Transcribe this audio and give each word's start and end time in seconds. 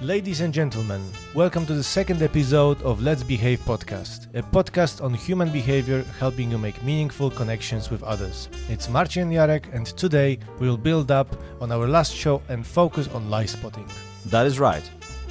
Ladies 0.00 0.42
and 0.42 0.54
gentlemen, 0.54 1.02
welcome 1.34 1.66
to 1.66 1.74
the 1.74 1.82
second 1.82 2.22
episode 2.22 2.80
of 2.82 3.02
Let's 3.02 3.24
Behave 3.24 3.58
podcast, 3.62 4.32
a 4.32 4.44
podcast 4.44 5.02
on 5.02 5.12
human 5.12 5.50
behavior 5.50 6.04
helping 6.20 6.52
you 6.52 6.56
make 6.56 6.80
meaningful 6.84 7.32
connections 7.32 7.90
with 7.90 8.04
others. 8.04 8.48
It's 8.68 8.88
Marcin 8.88 9.28
Jarek, 9.28 9.74
and 9.74 9.86
today 9.86 10.38
we'll 10.60 10.76
build 10.76 11.10
up 11.10 11.26
on 11.60 11.72
our 11.72 11.88
last 11.88 12.14
show 12.14 12.40
and 12.48 12.64
focus 12.64 13.08
on 13.08 13.28
lie 13.28 13.46
spotting. 13.46 13.88
That 14.26 14.46
is 14.46 14.60
right. 14.60 14.88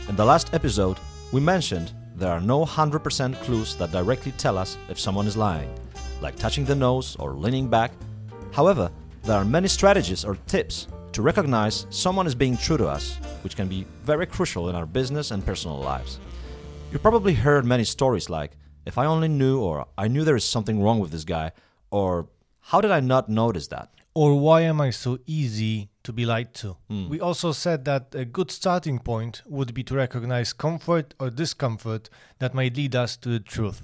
In 0.10 0.18
the 0.18 0.26
last 0.26 0.54
episode, 0.54 0.98
we 1.32 1.40
mentioned 1.40 1.94
there 2.18 2.34
are 2.34 2.42
no 2.42 2.66
100% 2.66 3.42
clues 3.44 3.78
that 3.78 3.94
directly 3.94 4.34
tell 4.34 4.58
us 4.58 4.78
if 4.90 5.00
someone 5.00 5.28
is 5.28 5.38
lying, 5.38 5.74
like 6.20 6.36
touching 6.36 6.66
the 6.66 6.76
nose 6.76 7.16
or 7.20 7.32
leaning 7.32 7.70
back. 7.70 7.94
However, 8.52 8.92
there 9.24 9.38
are 9.38 9.46
many 9.46 9.70
strategies 9.70 10.26
or 10.26 10.36
tips 10.46 10.88
to 11.18 11.24
recognize 11.24 11.88
someone 11.90 12.28
is 12.28 12.36
being 12.36 12.56
true 12.56 12.78
to 12.78 12.86
us, 12.86 13.18
which 13.42 13.56
can 13.56 13.68
be 13.68 13.88
very 14.04 14.28
crucial 14.28 14.70
in 14.70 14.76
our 14.76 14.86
business 14.86 15.32
and 15.32 15.44
personal 15.44 15.80
lives. 15.80 16.20
You 16.92 17.00
probably 17.00 17.34
heard 17.34 17.66
many 17.66 17.86
stories 17.86 18.30
like, 18.30 18.52
if 18.86 19.00
I 19.00 19.08
only 19.08 19.28
knew, 19.28 19.60
or 19.60 19.88
I 19.98 20.10
knew 20.10 20.24
there 20.24 20.36
is 20.36 20.44
something 20.44 20.80
wrong 20.80 21.00
with 21.00 21.10
this 21.10 21.24
guy, 21.24 21.54
or 21.90 22.28
how 22.70 22.82
did 22.82 22.92
I 22.92 23.00
not 23.00 23.30
notice 23.30 23.68
that? 23.70 23.90
Or 24.14 24.40
why 24.40 24.62
am 24.62 24.80
I 24.80 24.92
so 24.92 25.18
easy 25.26 25.90
to 26.04 26.14
be 26.14 26.24
lied 26.24 26.54
to? 26.62 26.78
We 27.10 27.20
also 27.20 27.52
said 27.52 27.86
that 27.86 28.14
a 28.14 28.24
good 28.24 28.52
starting 28.52 29.00
point 29.00 29.42
would 29.48 29.74
be 29.74 29.82
to 29.86 29.96
recognize 29.96 30.54
comfort 30.54 31.16
or 31.20 31.32
discomfort 31.32 32.12
that 32.38 32.54
might 32.54 32.78
lead 32.78 32.96
us 32.96 33.18
to 33.18 33.30
the 33.30 33.40
truth. 33.40 33.82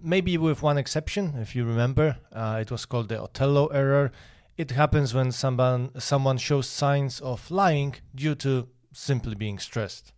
Maybe 0.00 0.38
with 0.38 0.62
one 0.62 0.78
exception, 0.78 1.34
if 1.36 1.56
you 1.56 1.64
remember, 1.64 2.18
uh, 2.32 2.58
it 2.60 2.70
was 2.70 2.86
called 2.86 3.08
the 3.08 3.20
Othello 3.20 3.66
error. 3.66 4.12
It 4.60 4.72
happens 4.72 5.14
when 5.14 5.32
someone 5.32 5.98
someone 5.98 6.36
shows 6.36 6.68
signs 6.68 7.18
of 7.20 7.50
lying 7.50 7.94
due 8.14 8.34
to 8.44 8.68
simply 8.92 9.34
being 9.34 9.58
stressed. 9.58 10.12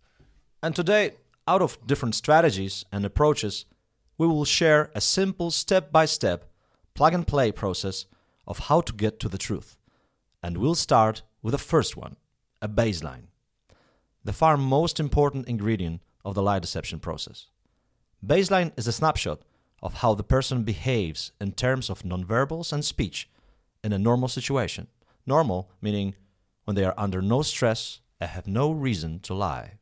And 0.61 0.75
today, 0.75 1.11
out 1.47 1.61
of 1.61 1.77
different 1.87 2.15
strategies 2.15 2.83
and 2.91 3.05
approaches, 3.05 3.63
we 4.17 4.27
will 4.27 4.43
share 4.43 4.91
a 4.93 4.99
simple 4.99 5.49
step 5.49 5.93
by 5.93 6.03
step, 6.03 6.51
plug 6.93 7.13
and 7.13 7.25
play 7.25 7.53
process 7.53 8.05
of 8.45 8.67
how 8.67 8.81
to 8.81 8.91
get 8.91 9.17
to 9.21 9.29
the 9.29 9.37
truth. 9.37 9.77
And 10.43 10.57
we'll 10.57 10.75
start 10.75 11.23
with 11.41 11.53
the 11.53 11.69
first 11.71 11.95
one 11.95 12.17
a 12.61 12.67
baseline. 12.67 13.27
The 14.25 14.33
far 14.33 14.57
most 14.57 14.99
important 14.99 15.47
ingredient 15.47 16.01
of 16.25 16.35
the 16.35 16.43
lie 16.43 16.59
deception 16.59 16.99
process. 16.99 17.47
Baseline 18.21 18.73
is 18.75 18.87
a 18.87 18.91
snapshot 18.99 19.39
of 19.81 19.93
how 20.01 20.15
the 20.15 20.29
person 20.35 20.63
behaves 20.63 21.31
in 21.39 21.53
terms 21.53 21.89
of 21.89 22.03
nonverbals 22.03 22.73
and 22.73 22.83
speech 22.83 23.29
in 23.83 23.93
a 23.93 23.99
normal 23.99 24.27
situation. 24.27 24.87
Normal 25.25 25.69
meaning 25.81 26.15
when 26.65 26.75
they 26.75 26.85
are 26.85 26.93
under 26.97 27.21
no 27.21 27.41
stress 27.41 28.01
and 28.19 28.29
have 28.29 28.47
no 28.47 28.71
reason 28.71 29.19
to 29.21 29.33
lie. 29.33 29.73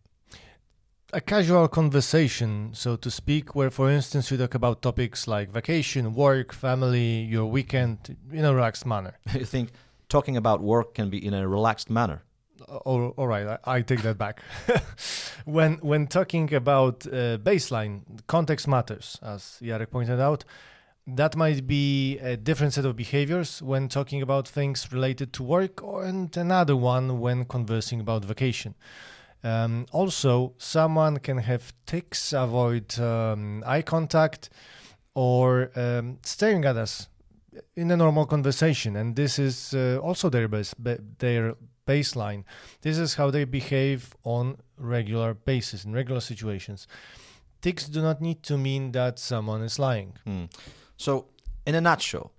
A 1.14 1.20
casual 1.20 1.68
conversation, 1.68 2.70
so 2.74 2.96
to 2.96 3.12
speak, 3.12 3.54
where, 3.54 3.70
for 3.70 3.92
instance, 3.92 4.32
you 4.32 4.38
talk 4.38 4.56
about 4.56 4.82
topics 4.82 5.28
like 5.28 5.52
vacation, 5.52 6.14
work, 6.14 6.54
family, 6.54 7.24
your 7.24 7.48
weekend 7.48 8.16
in 8.32 8.46
a 8.46 8.54
relaxed 8.54 8.86
manner. 8.86 9.18
you 9.34 9.44
think 9.44 9.72
talking 10.08 10.38
about 10.38 10.62
work 10.62 10.94
can 10.94 11.10
be 11.10 11.24
in 11.24 11.34
a 11.34 11.48
relaxed 11.48 11.90
manner. 11.90 12.24
All, 12.86 13.10
all 13.18 13.28
right, 13.28 13.60
I, 13.66 13.76
I 13.76 13.82
take 13.82 14.04
that 14.04 14.18
back. 14.18 14.42
when 15.46 15.74
when 15.82 16.08
talking 16.08 16.54
about 16.54 17.06
uh, 17.08 17.38
baseline, 17.40 18.04
context 18.28 18.68
matters, 18.68 19.20
as 19.22 19.58
Jarek 19.62 19.90
pointed 19.90 20.20
out. 20.20 20.46
That 21.08 21.36
might 21.36 21.66
be 21.66 22.20
a 22.20 22.38
different 22.38 22.74
set 22.74 22.86
of 22.86 22.96
behaviors 22.96 23.62
when 23.62 23.88
talking 23.88 24.22
about 24.22 24.48
things 24.48 24.92
related 24.92 25.34
to 25.34 25.44
work, 25.44 25.84
or 25.84 26.04
and 26.04 26.36
another 26.38 26.76
one 26.76 27.20
when 27.20 27.46
conversing 27.46 28.00
about 28.00 28.24
vacation. 28.24 28.76
Um, 29.44 29.88
also, 29.92 30.54
someone 30.58 31.18
can 31.18 31.40
have 31.40 31.74
tics, 31.88 32.32
avoid 32.34 33.00
um, 33.00 33.64
eye 33.66 33.82
contact, 33.82 34.52
or 35.16 35.72
um, 35.76 36.20
staring 36.22 36.64
at 36.66 36.78
us 36.78 37.08
in 37.76 37.90
a 37.90 37.98
normal 37.98 38.26
conversation, 38.26 38.96
and 38.96 39.16
this 39.16 39.40
is 39.40 39.74
uh, 39.74 39.98
also 40.02 40.30
their 40.30 40.48
base, 40.48 40.74
ba- 40.76 41.00
their 41.18 41.56
baseline. 41.88 42.44
This 42.82 43.00
is 43.00 43.16
how 43.16 43.32
they 43.32 43.44
behave 43.46 44.16
on 44.24 44.58
regular 44.78 45.34
basis 45.34 45.84
in 45.84 45.94
regular 45.94 46.22
situations. 46.22 46.88
Tics 47.62 47.88
do 47.88 48.02
not 48.02 48.22
need 48.22 48.44
to 48.44 48.58
mean 48.58 48.92
that 48.92 49.20
someone 49.20 49.64
is 49.64 49.80
lying. 49.80 50.14
Hmm. 50.26 50.46
So, 51.02 51.26
in 51.66 51.74
a 51.74 51.82
nutshell, 51.82 52.32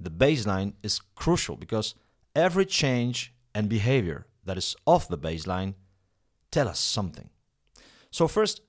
the 0.00 0.10
baseline 0.10 0.72
is 0.82 1.02
crucial 1.14 1.54
because 1.54 1.94
every 2.34 2.64
change 2.64 3.34
and 3.54 3.68
behavior 3.68 4.26
that 4.46 4.56
is 4.56 4.74
off 4.86 5.06
the 5.06 5.18
baseline 5.18 5.74
tell 6.50 6.66
us 6.66 6.78
something. 6.78 7.28
So, 8.10 8.26
first, 8.26 8.62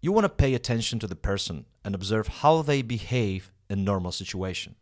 you 0.00 0.10
want 0.10 0.24
to 0.24 0.28
pay 0.28 0.54
attention 0.54 0.98
to 0.98 1.06
the 1.06 1.14
person 1.14 1.66
and 1.84 1.94
observe 1.94 2.26
how 2.42 2.62
they 2.62 2.82
behave 2.82 3.52
in 3.70 3.84
normal 3.84 4.10
situation. 4.10 4.74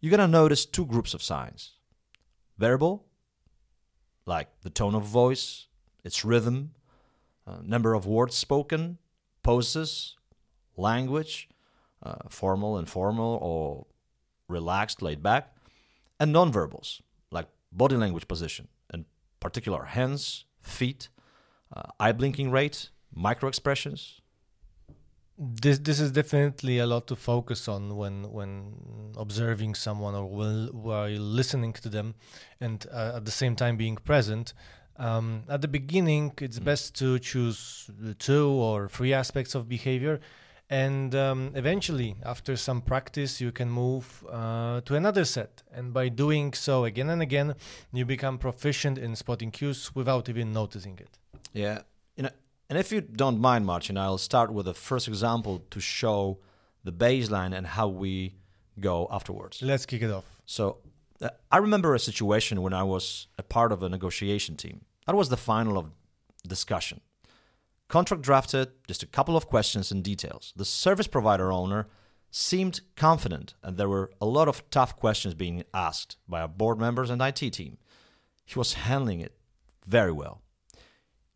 You're 0.00 0.16
going 0.16 0.18
to 0.18 0.26
notice 0.26 0.66
two 0.66 0.84
groups 0.84 1.14
of 1.14 1.22
signs. 1.22 1.74
Verbal, 2.58 3.06
like 4.26 4.48
the 4.62 4.70
tone 4.70 4.96
of 4.96 5.04
voice, 5.04 5.68
its 6.02 6.24
rhythm, 6.24 6.72
uh, 7.46 7.58
number 7.62 7.94
of 7.94 8.06
words 8.06 8.34
spoken, 8.34 8.98
poses, 9.44 10.16
language, 10.76 11.48
uh, 12.02 12.28
formal, 12.28 12.78
informal, 12.78 13.38
or 13.40 13.86
relaxed, 14.48 15.02
laid 15.02 15.22
back, 15.22 15.54
and 16.18 16.34
nonverbals, 16.34 17.00
like 17.30 17.48
body 17.70 17.96
language 17.96 18.28
position, 18.28 18.68
in 18.92 19.04
particular 19.40 19.84
hands, 19.84 20.44
feet, 20.60 21.08
uh, 21.74 21.82
eye 21.98 22.12
blinking 22.12 22.50
rate, 22.50 22.90
micro 23.14 23.48
expressions. 23.48 24.20
This 25.38 25.78
this 25.78 25.98
is 25.98 26.12
definitely 26.12 26.78
a 26.78 26.86
lot 26.86 27.06
to 27.08 27.16
focus 27.16 27.66
on 27.66 27.96
when 27.96 28.30
when 28.30 29.12
observing 29.16 29.74
someone 29.74 30.14
or 30.14 30.26
while, 30.26 30.66
while 30.72 31.08
listening 31.08 31.72
to 31.72 31.88
them, 31.88 32.14
and 32.60 32.86
uh, 32.92 33.12
at 33.16 33.24
the 33.24 33.30
same 33.30 33.56
time 33.56 33.76
being 33.76 33.96
present. 33.96 34.52
Um, 34.96 35.44
at 35.48 35.62
the 35.62 35.68
beginning, 35.68 36.32
it's 36.40 36.58
best 36.58 36.94
to 36.98 37.18
choose 37.18 37.90
two 38.18 38.48
or 38.50 38.88
three 38.88 39.14
aspects 39.14 39.54
of 39.54 39.68
behavior, 39.68 40.20
and 40.72 41.14
um, 41.14 41.52
eventually, 41.54 42.16
after 42.24 42.56
some 42.56 42.80
practice, 42.80 43.42
you 43.42 43.52
can 43.52 43.68
move 43.68 44.24
uh, 44.30 44.80
to 44.86 44.94
another 44.94 45.26
set. 45.26 45.62
And 45.70 45.92
by 45.92 46.08
doing 46.08 46.54
so 46.54 46.86
again 46.86 47.10
and 47.10 47.20
again, 47.20 47.56
you 47.92 48.06
become 48.06 48.38
proficient 48.38 48.96
in 48.96 49.14
spotting 49.14 49.50
cues 49.50 49.94
without 49.94 50.30
even 50.30 50.50
noticing 50.54 50.98
it. 50.98 51.18
Yeah. 51.52 51.82
You 52.16 52.22
know, 52.22 52.30
and 52.70 52.78
if 52.78 52.90
you 52.90 53.02
don't 53.02 53.38
mind, 53.38 53.66
Marcin, 53.66 53.98
I'll 53.98 54.16
start 54.16 54.50
with 54.50 54.64
the 54.64 54.72
first 54.72 55.08
example 55.08 55.62
to 55.70 55.78
show 55.78 56.38
the 56.82 56.92
baseline 56.92 57.54
and 57.54 57.66
how 57.66 57.88
we 57.88 58.36
go 58.80 59.08
afterwards. 59.10 59.60
Let's 59.60 59.84
kick 59.84 60.00
it 60.00 60.10
off. 60.10 60.40
So 60.46 60.78
uh, 61.20 61.28
I 61.50 61.58
remember 61.58 61.94
a 61.94 61.98
situation 61.98 62.62
when 62.62 62.72
I 62.72 62.82
was 62.82 63.26
a 63.36 63.42
part 63.42 63.72
of 63.72 63.82
a 63.82 63.90
negotiation 63.90 64.56
team. 64.56 64.86
That 65.06 65.16
was 65.16 65.28
the 65.28 65.36
final 65.36 65.76
of 65.76 65.90
discussion. 66.48 67.02
Contract 67.92 68.22
drafted, 68.22 68.70
just 68.88 69.02
a 69.02 69.06
couple 69.06 69.36
of 69.36 69.46
questions 69.46 69.92
and 69.92 70.02
details. 70.02 70.54
The 70.56 70.64
service 70.64 71.06
provider 71.06 71.52
owner 71.52 71.88
seemed 72.30 72.80
confident, 72.96 73.52
and 73.62 73.76
there 73.76 73.86
were 73.86 74.10
a 74.18 74.24
lot 74.24 74.48
of 74.48 74.62
tough 74.70 74.96
questions 74.96 75.34
being 75.34 75.62
asked 75.74 76.16
by 76.26 76.40
our 76.40 76.48
board 76.48 76.80
members 76.80 77.10
and 77.10 77.20
IT 77.20 77.52
team. 77.52 77.76
He 78.46 78.58
was 78.58 78.72
handling 78.72 79.20
it 79.20 79.36
very 79.84 80.10
well. 80.10 80.40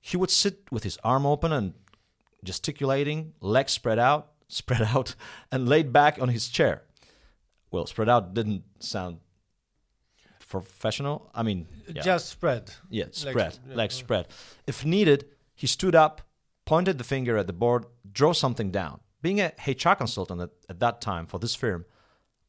He 0.01 0.17
would 0.17 0.31
sit 0.31 0.63
with 0.71 0.83
his 0.83 0.97
arm 1.05 1.27
open 1.27 1.53
and 1.53 1.75
gesticulating, 2.43 3.35
legs 3.43 3.73
spread 3.73 3.99
out, 3.99 4.33
spread 4.49 4.81
out, 4.81 5.15
and 5.53 5.69
laid 5.69 5.93
back 5.93 6.19
on 6.23 6.31
his 6.31 6.49
chair. 6.49 6.85
Well, 7.71 7.85
spread 7.85 8.09
out 8.09 8.33
didn't 8.33 8.65
sound 8.79 9.19
professional. 10.49 11.31
I 11.35 11.43
mean, 11.43 11.67
yeah. 11.87 12.01
Just 12.01 12.31
spread. 12.31 12.73
Yeah, 12.89 13.09
spread, 13.11 13.59
legs 13.69 13.99
yeah. 13.99 14.05
spread. 14.05 14.29
If 14.67 14.87
needed, 14.87 15.27
he 15.55 15.67
stood 15.67 15.95
up, 15.95 16.23
pointed 16.67 16.99
the 16.99 17.05
finger 17.05 17.39
at 17.39 17.47
the 17.47 17.53
board, 17.55 17.87
drew 18.13 18.35
something 18.35 18.71
down. 18.71 19.01
Being 19.23 19.41
a 19.41 19.53
HR 19.67 19.95
consultant 19.95 20.43
at, 20.43 20.51
at 20.69 20.81
that 20.81 21.01
time 21.01 21.27
for 21.27 21.39
this 21.39 21.55
firm, 21.55 21.87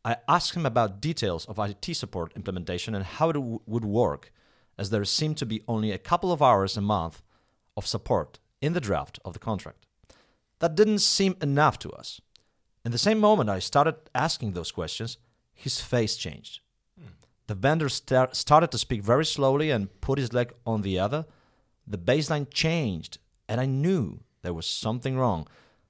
I 0.04 0.18
asked 0.28 0.56
him 0.56 0.66
about 0.66 1.02
details 1.02 1.46
of 1.46 1.60
IT 1.60 1.96
support 1.96 2.34
implementation 2.36 2.94
and 2.94 3.06
how 3.06 3.30
it 3.30 3.34
w- 3.34 3.62
would 3.66 3.86
work, 3.86 4.32
as 4.78 4.90
there 4.90 5.06
seemed 5.06 5.38
to 5.38 5.46
be 5.46 5.64
only 5.68 5.92
a 5.92 5.98
couple 5.98 6.32
of 6.32 6.42
hours 6.42 6.76
a 6.76 6.82
month 6.82 7.22
of 7.76 7.88
support 7.88 8.40
in 8.62 8.74
the 8.74 8.82
draft 8.82 9.20
of 9.24 9.34
the 9.34 9.40
contract. 9.40 9.86
That 10.60 10.76
didn't 10.76 11.00
seem 11.00 11.36
enough 11.42 11.78
to 11.80 11.92
us. 11.92 12.20
In 12.84 12.92
the 12.92 12.98
same 12.98 13.20
moment 13.20 13.50
I 13.50 13.60
started 13.60 13.96
asking 14.16 14.54
those 14.54 14.72
questions, 14.72 15.18
his 15.54 15.82
face 15.82 16.16
changed. 16.16 16.62
The 17.48 17.56
vendor 17.56 17.90
star- 17.90 18.34
started 18.34 18.72
to 18.72 18.78
speak 18.78 19.02
very 19.04 19.26
slowly 19.26 19.72
and 19.72 19.90
put 20.02 20.20
his 20.20 20.34
leg 20.34 20.54
on 20.66 20.82
the 20.82 21.00
other. 21.00 21.26
The 21.86 21.98
baseline 21.98 22.48
changed, 22.52 23.20
and 23.48 23.62
I 23.62 23.66
knew 23.66 24.20
there 24.42 24.54
was 24.54 24.66
something 24.66 25.18
wrong. 25.18 25.48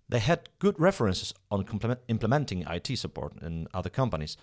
They 0.09 0.19
had 0.19 0.49
good 0.59 0.79
references 0.79 1.33
on 1.51 1.65
implementing 2.07 2.61
IT 2.61 2.97
support 2.97 3.33
in 3.41 3.67
other 3.73 3.89
companies. 3.89 4.37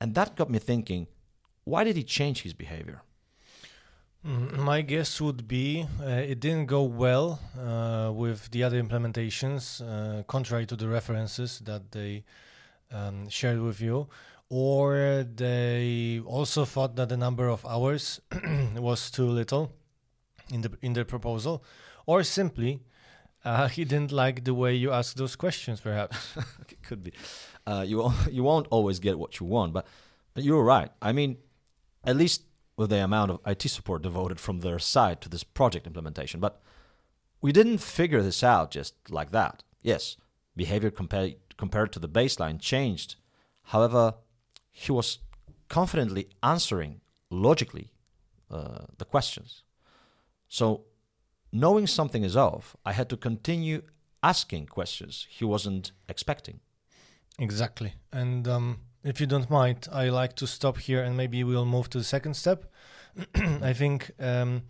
And 0.00 0.14
that 0.14 0.36
got 0.36 0.50
me 0.50 0.58
thinking 0.58 1.06
why 1.64 1.84
did 1.84 1.96
he 1.96 2.02
change 2.04 2.42
his 2.42 2.52
behavior? 2.52 3.02
Mm, 4.26 4.58
My 4.58 4.82
guess 4.82 5.20
would 5.20 5.46
be 5.46 5.86
uh, 6.00 6.06
it 6.06 6.40
didn't 6.40 6.66
go 6.66 6.82
well 6.82 7.40
uh, 7.58 8.10
with 8.12 8.50
the 8.50 8.62
other 8.62 8.82
implementations, 8.82 9.80
uh, 9.82 10.22
contrary 10.24 10.66
to 10.66 10.76
the 10.76 10.88
references 10.88 11.58
that 11.60 11.92
they 11.92 12.24
um, 12.90 13.28
shared 13.28 13.60
with 13.60 13.80
you, 13.80 14.08
or 14.48 15.26
they 15.34 16.20
also 16.24 16.64
thought 16.64 16.96
that 16.96 17.08
the 17.08 17.16
number 17.16 17.48
of 17.48 17.66
hours 17.66 18.20
was 18.76 19.10
too 19.10 19.26
little 19.28 19.72
in 20.50 20.62
the 20.62 20.70
in 20.80 20.92
their 20.94 21.04
proposal, 21.04 21.62
or 22.06 22.22
simply 22.22 22.80
uh, 23.44 23.68
he 23.68 23.84
didn't 23.84 24.12
like 24.12 24.44
the 24.44 24.54
way 24.54 24.74
you 24.74 24.90
asked 24.92 25.16
those 25.16 25.36
questions, 25.36 25.80
perhaps. 25.80 26.36
it 26.68 26.82
could 26.82 27.02
be. 27.02 27.12
Uh, 27.66 27.84
you 27.86 27.98
won't- 27.98 28.32
you 28.32 28.42
won't 28.42 28.66
always 28.70 28.98
get 28.98 29.18
what 29.18 29.38
you 29.40 29.46
want, 29.46 29.72
but, 29.72 29.86
but 30.34 30.44
you're 30.44 30.64
right. 30.64 30.90
I 31.02 31.12
mean, 31.12 31.38
at 32.04 32.16
least 32.16 32.42
with 32.76 32.90
the 32.90 33.04
amount 33.04 33.30
of 33.30 33.40
IT 33.46 33.62
support 33.62 34.02
devoted 34.02 34.40
from 34.40 34.60
their 34.60 34.78
side 34.78 35.20
to 35.20 35.28
this 35.28 35.44
project 35.44 35.86
implementation. 35.86 36.40
But 36.40 36.60
we 37.40 37.52
didn't 37.52 37.78
figure 37.78 38.22
this 38.22 38.42
out 38.42 38.70
just 38.70 38.94
like 39.10 39.30
that. 39.32 39.62
Yes, 39.82 40.16
behavior 40.56 40.90
compared 40.90 41.36
compared 41.56 41.92
to 41.92 41.98
the 42.00 42.08
baseline 42.08 42.58
changed. 42.60 43.16
However, 43.64 44.14
he 44.70 44.90
was 44.90 45.18
confidently 45.68 46.28
answering 46.42 47.00
logically 47.30 47.92
uh, 48.50 48.86
the 48.98 49.04
questions. 49.04 49.62
So, 50.48 50.84
knowing 51.54 51.86
something 51.86 52.24
is 52.24 52.36
off, 52.36 52.76
I 52.84 52.92
had 52.92 53.08
to 53.10 53.16
continue 53.16 53.82
asking 54.22 54.66
questions 54.66 55.26
he 55.30 55.44
wasn't 55.44 55.92
expecting. 56.08 56.60
Exactly. 57.38 57.94
And 58.12 58.46
um, 58.48 58.80
if 59.02 59.20
you 59.20 59.26
don't 59.26 59.48
mind, 59.48 59.86
I 59.92 60.08
like 60.08 60.34
to 60.36 60.46
stop 60.46 60.78
here 60.78 61.02
and 61.02 61.16
maybe 61.16 61.44
we'll 61.44 61.66
move 61.66 61.88
to 61.90 61.98
the 61.98 62.04
second 62.04 62.34
step. 62.34 62.64
I 63.34 63.72
think 63.72 64.10
um, 64.18 64.62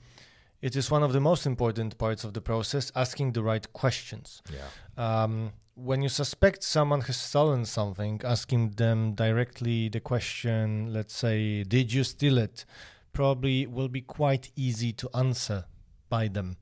it 0.60 0.76
is 0.76 0.90
one 0.90 1.02
of 1.02 1.12
the 1.12 1.20
most 1.20 1.46
important 1.46 1.96
parts 1.98 2.24
of 2.24 2.34
the 2.34 2.40
process 2.40 2.92
asking 2.94 3.32
the 3.32 3.42
right 3.42 3.70
questions. 3.72 4.42
Yeah. 4.52 5.22
Um, 5.22 5.52
when 5.74 6.02
you 6.02 6.08
suspect 6.08 6.62
someone 6.62 7.00
has 7.02 7.16
stolen 7.16 7.64
something, 7.64 8.20
asking 8.24 8.70
them 8.72 9.14
directly 9.14 9.88
the 9.88 10.00
question, 10.00 10.92
let's 10.92 11.14
say, 11.14 11.64
did 11.64 11.92
you 11.92 12.04
steal 12.04 12.38
it? 12.38 12.64
Probably 13.12 13.66
will 13.66 13.88
be 13.88 14.00
quite 14.00 14.50
easy 14.56 14.92
to 14.92 15.08
answer 15.14 15.64
by 16.08 16.28
them. 16.28 16.56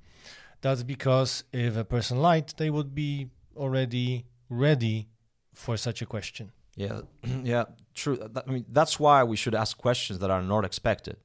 That's 0.62 0.82
because 0.82 1.44
if 1.53 1.76
a 1.76 1.85
person 1.85 2.23
lied, 2.23 2.55
they 2.56 2.70
would 2.70 2.94
be 2.94 3.29
already 3.56 4.25
ready 4.49 5.09
for 5.53 5.76
such 5.76 6.00
a 6.00 6.06
question. 6.06 6.53
Yeah, 6.76 7.03
yeah, 7.43 7.64
true. 7.94 8.19
I 8.35 8.50
mean, 8.50 8.64
that's 8.69 8.99
why 8.99 9.25
we 9.25 9.37
should 9.37 9.55
ask 9.55 9.76
questions 9.76 10.20
that 10.20 10.31
are 10.31 10.43
not 10.43 10.64
expected. 10.64 11.17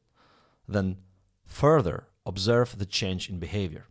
Then 0.67 0.97
further 1.45 2.07
observe 2.25 2.77
the 2.77 2.85
change 2.85 3.29
in 3.29 3.39
behavior. 3.39 3.85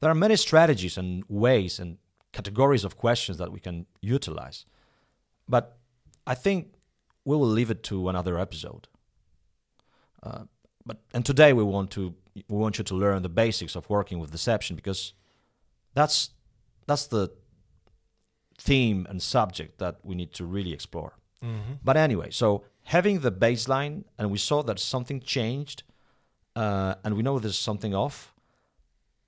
There 0.00 0.10
are 0.10 0.14
many 0.14 0.36
strategies 0.36 0.98
and 0.98 1.24
ways 1.28 1.78
and 1.78 1.96
categories 2.32 2.84
of 2.84 2.98
questions 2.98 3.38
that 3.38 3.52
we 3.52 3.60
can 3.60 3.86
utilize. 4.02 4.66
But 5.48 5.78
I 6.26 6.34
think 6.34 6.74
we 7.24 7.36
will 7.36 7.48
leave 7.48 7.70
it 7.70 7.82
to 7.84 8.08
another 8.08 8.38
episode. 8.38 8.88
Uh, 10.22 10.44
but 10.86 10.98
and 11.12 11.24
today 11.24 11.52
we 11.52 11.62
want 11.62 11.90
to 11.92 12.14
we 12.48 12.56
want 12.56 12.78
you 12.78 12.84
to 12.84 12.94
learn 12.94 13.22
the 13.22 13.28
basics 13.28 13.76
of 13.76 13.88
working 13.88 14.18
with 14.18 14.30
deception 14.30 14.76
because 14.76 15.12
that's 15.94 16.30
that's 16.86 17.06
the 17.06 17.30
theme 18.58 19.06
and 19.08 19.22
subject 19.22 19.78
that 19.78 19.96
we 20.02 20.14
need 20.14 20.32
to 20.32 20.44
really 20.44 20.72
explore. 20.72 21.14
Mm-hmm. 21.42 21.74
But 21.82 21.96
anyway, 21.96 22.30
so 22.30 22.64
having 22.84 23.20
the 23.20 23.32
baseline, 23.32 24.04
and 24.18 24.30
we 24.30 24.38
saw 24.38 24.62
that 24.62 24.78
something 24.78 25.20
changed, 25.20 25.82
uh, 26.56 26.94
and 27.04 27.16
we 27.16 27.22
know 27.22 27.38
there's 27.38 27.58
something 27.58 27.94
off. 27.94 28.34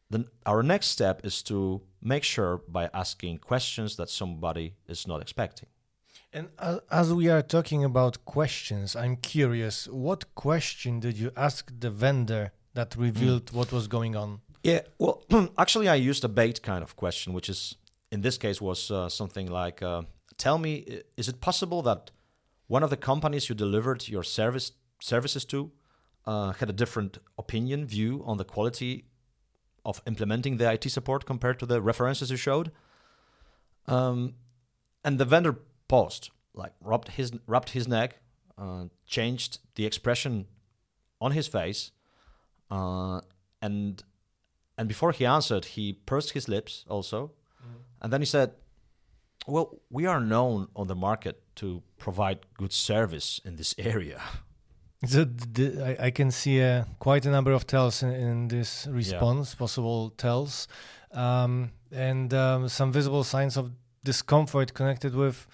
Then 0.09 0.26
our 0.44 0.62
next 0.62 0.88
step 0.88 1.25
is 1.25 1.43
to 1.44 1.82
make 2.00 2.23
sure 2.23 2.62
by 2.69 2.88
asking 2.94 3.38
questions 3.38 3.97
that 3.97 4.09
somebody 4.09 4.75
is 4.87 5.06
not 5.06 5.20
expecting. 5.20 5.69
And 6.37 6.50
as 6.91 7.15
we 7.15 7.31
are 7.31 7.41
talking 7.41 7.83
about 7.83 8.27
questions, 8.27 8.94
I'm 8.94 9.17
curious, 9.17 9.88
what 9.88 10.35
question 10.35 11.00
did 11.00 11.17
you 11.17 11.31
ask 11.35 11.73
the 11.81 11.91
vendor 11.91 12.53
that 12.75 12.94
revealed 12.94 13.53
what 13.53 13.73
was 13.73 13.88
going 13.88 14.15
on? 14.15 14.41
Yeah, 14.62 14.81
well, 14.99 15.25
actually, 15.59 15.88
I 15.88 15.94
used 15.94 16.25
a 16.25 16.29
bait 16.29 16.62
kind 16.62 16.83
of 16.83 16.94
question, 16.94 17.33
which 17.33 17.49
is 17.49 17.77
in 18.12 18.21
this 18.21 18.37
case 18.37 18.61
was 18.61 18.91
uh, 18.91 19.09
something 19.09 19.50
like, 19.50 19.81
uh, 19.81 20.03
"Tell 20.37 20.59
me, 20.59 21.00
is 21.17 21.27
it 21.27 21.41
possible 21.41 21.81
that 21.85 22.11
one 22.67 22.83
of 22.83 22.91
the 22.91 22.99
companies 22.99 23.49
you 23.49 23.55
delivered 23.55 24.06
your 24.06 24.23
service 24.23 24.73
services 25.00 25.47
to 25.47 25.73
uh, 26.27 26.53
had 26.53 26.69
a 26.69 26.75
different 26.75 27.17
opinion, 27.38 27.87
view 27.87 28.23
on 28.27 28.37
the 28.37 28.44
quality 28.44 29.06
of 29.87 30.03
implementing 30.06 30.59
the 30.59 30.71
IT 30.71 30.91
support 30.91 31.25
compared 31.25 31.59
to 31.61 31.67
the 31.67 31.81
references 31.81 32.31
you 32.31 32.37
showed?" 32.37 32.73
Um, 33.87 34.35
and 35.03 35.19
the 35.19 35.25
vendor 35.25 35.61
paused, 35.88 36.31
like 36.55 36.73
rubbed 36.81 37.09
his 37.09 37.33
rubbed 37.47 37.71
his 37.71 37.87
neck, 37.88 38.21
uh, 38.59 38.85
changed 39.06 39.59
the 39.75 39.87
expression 39.87 40.47
on 41.21 41.33
his 41.33 41.47
face, 41.47 41.93
uh, 42.71 43.21
and 43.62 44.03
and 44.79 44.88
before 44.88 45.12
he 45.12 45.25
answered, 45.27 45.65
he 45.65 45.93
pursed 45.93 46.33
his 46.33 46.49
lips 46.49 46.85
also, 46.88 47.33
and 48.00 48.12
then 48.12 48.21
he 48.21 48.27
said, 48.27 48.53
"Well, 49.47 49.81
we 49.91 50.06
are 50.06 50.21
known 50.21 50.69
on 50.75 50.87
the 50.87 50.94
market 50.94 51.43
to 51.56 51.83
provide 51.99 52.38
good 52.59 52.73
service 52.73 53.41
in 53.44 53.56
this 53.56 53.75
area." 53.79 54.21
So 55.05 55.25
the, 55.25 55.97
I, 56.00 56.06
I 56.06 56.11
can 56.11 56.31
see 56.31 56.62
uh, 56.62 56.85
quite 56.99 57.27
a 57.27 57.31
number 57.31 57.53
of 57.53 57.67
tells 57.67 58.03
in, 58.03 58.12
in 58.12 58.49
this 58.49 58.87
response, 58.91 59.55
possible 59.55 60.11
tells, 60.17 60.69
um, 61.12 61.71
and 61.93 62.33
um, 62.33 62.69
some 62.69 62.93
visible 62.93 63.23
signs 63.23 63.56
of 63.56 63.73
discomfort 64.05 64.73
connected 64.73 65.15
with, 65.15 65.47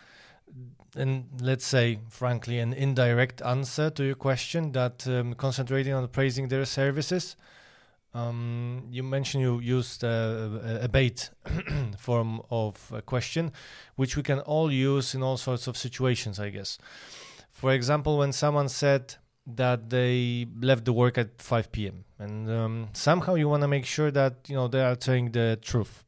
and 0.96 1.24
let's 1.40 1.64
say, 1.64 1.98
frankly, 2.08 2.58
an 2.58 2.72
indirect 2.72 3.40
answer 3.42 3.90
to 3.90 4.04
your 4.04 4.14
question 4.14 4.72
that 4.72 5.06
um, 5.08 5.34
concentrating 5.34 5.94
on 5.94 6.06
praising 6.08 6.48
their 6.48 6.64
services. 6.64 7.36
Um, 8.14 8.88
you 8.90 9.02
mentioned 9.02 9.42
you 9.42 9.60
used 9.60 10.04
uh, 10.04 10.48
a, 10.82 10.88
bait 10.88 11.30
form 11.98 12.42
of 12.50 12.92
a 12.94 13.00
question, 13.00 13.52
which 13.96 14.16
we 14.16 14.22
can 14.22 14.40
all 14.40 14.70
use 14.70 15.14
in 15.14 15.22
all 15.22 15.38
sorts 15.38 15.66
of 15.66 15.78
situations, 15.78 16.38
I 16.38 16.50
guess. 16.50 16.76
For 17.50 17.72
example, 17.72 18.18
when 18.18 18.32
someone 18.32 18.68
said 18.68 19.14
that 19.46 19.88
they 19.88 20.46
left 20.60 20.84
the 20.84 20.92
work 20.92 21.16
at 21.16 21.40
5 21.40 21.72
p.m. 21.72 22.04
and 22.18 22.50
um, 22.50 22.88
somehow 22.92 23.34
you 23.34 23.48
want 23.48 23.62
to 23.62 23.68
make 23.68 23.86
sure 23.86 24.10
that 24.10 24.34
you 24.46 24.54
know 24.54 24.68
they 24.68 24.82
are 24.82 24.94
telling 24.94 25.32
the 25.32 25.58
truth. 25.62 26.04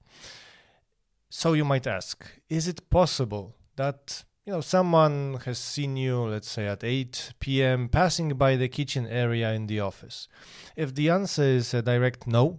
So 1.31 1.55
you 1.55 1.65
might 1.65 1.87
ask, 1.87 2.25
is 2.49 2.69
it 2.69 2.89
possible 2.91 3.57
that 3.77 4.25
you 4.47 4.53
know 4.53 4.61
someone 4.61 5.39
has 5.45 5.59
seen 5.59 5.97
you, 5.97 6.21
let's 6.23 6.49
say 6.51 6.67
at 6.67 6.85
8 6.85 7.33
p.m. 7.41 7.89
passing 7.89 8.31
by 8.31 8.57
the 8.57 8.69
kitchen 8.69 9.07
area 9.07 9.53
in 9.53 9.67
the 9.67 9.81
office? 9.81 10.29
If 10.77 10.95
the 10.95 11.11
answer 11.11 11.43
is 11.43 11.73
a 11.75 11.83
direct 11.83 12.27
no, 12.27 12.59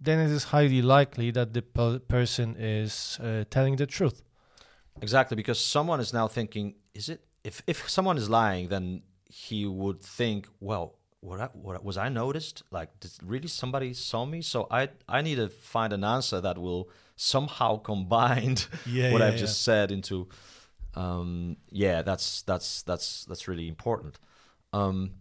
then 0.00 0.18
it 0.20 0.30
is 0.30 0.44
highly 0.44 0.82
likely 0.82 1.30
that 1.32 1.52
the 1.52 1.62
per- 1.62 1.98
person 1.98 2.56
is 2.58 3.18
uh, 3.22 3.44
telling 3.50 3.76
the 3.76 3.86
truth. 3.86 4.22
Exactly, 5.02 5.34
because 5.36 5.58
someone 5.60 6.00
is 6.00 6.12
now 6.12 6.28
thinking, 6.28 6.74
is 6.94 7.08
it 7.08 7.20
if 7.42 7.62
if 7.66 7.88
someone 7.90 8.16
is 8.16 8.30
lying, 8.30 8.68
then 8.68 9.02
he 9.28 9.66
would 9.66 10.00
think, 10.00 10.46
well, 10.60 10.98
what, 11.20 11.40
I, 11.40 11.46
what 11.52 11.84
was 11.84 11.96
I 11.96 12.08
noticed? 12.08 12.62
Like, 12.70 13.00
did 13.00 13.10
really 13.24 13.48
somebody 13.48 13.92
saw 13.94 14.24
me? 14.24 14.40
So 14.42 14.68
I 14.70 14.90
I 15.08 15.20
need 15.20 15.36
to 15.36 15.48
find 15.48 15.92
an 15.92 16.04
answer 16.04 16.40
that 16.40 16.58
will 16.58 16.88
somehow 17.16 17.76
combine 17.90 18.56
Yeah, 18.84 19.10
what 19.12 19.20
yeah, 19.20 19.26
I've 19.26 19.34
yeah. 19.34 19.38
just 19.40 19.62
said 19.62 19.90
into. 19.90 20.28
Um, 20.94 21.56
yeah, 21.70 22.02
that's 22.02 22.42
that's 22.42 22.82
that's 22.82 23.24
that's 23.24 23.48
really 23.48 23.68
important. 23.68 24.18
Um, 24.72 25.12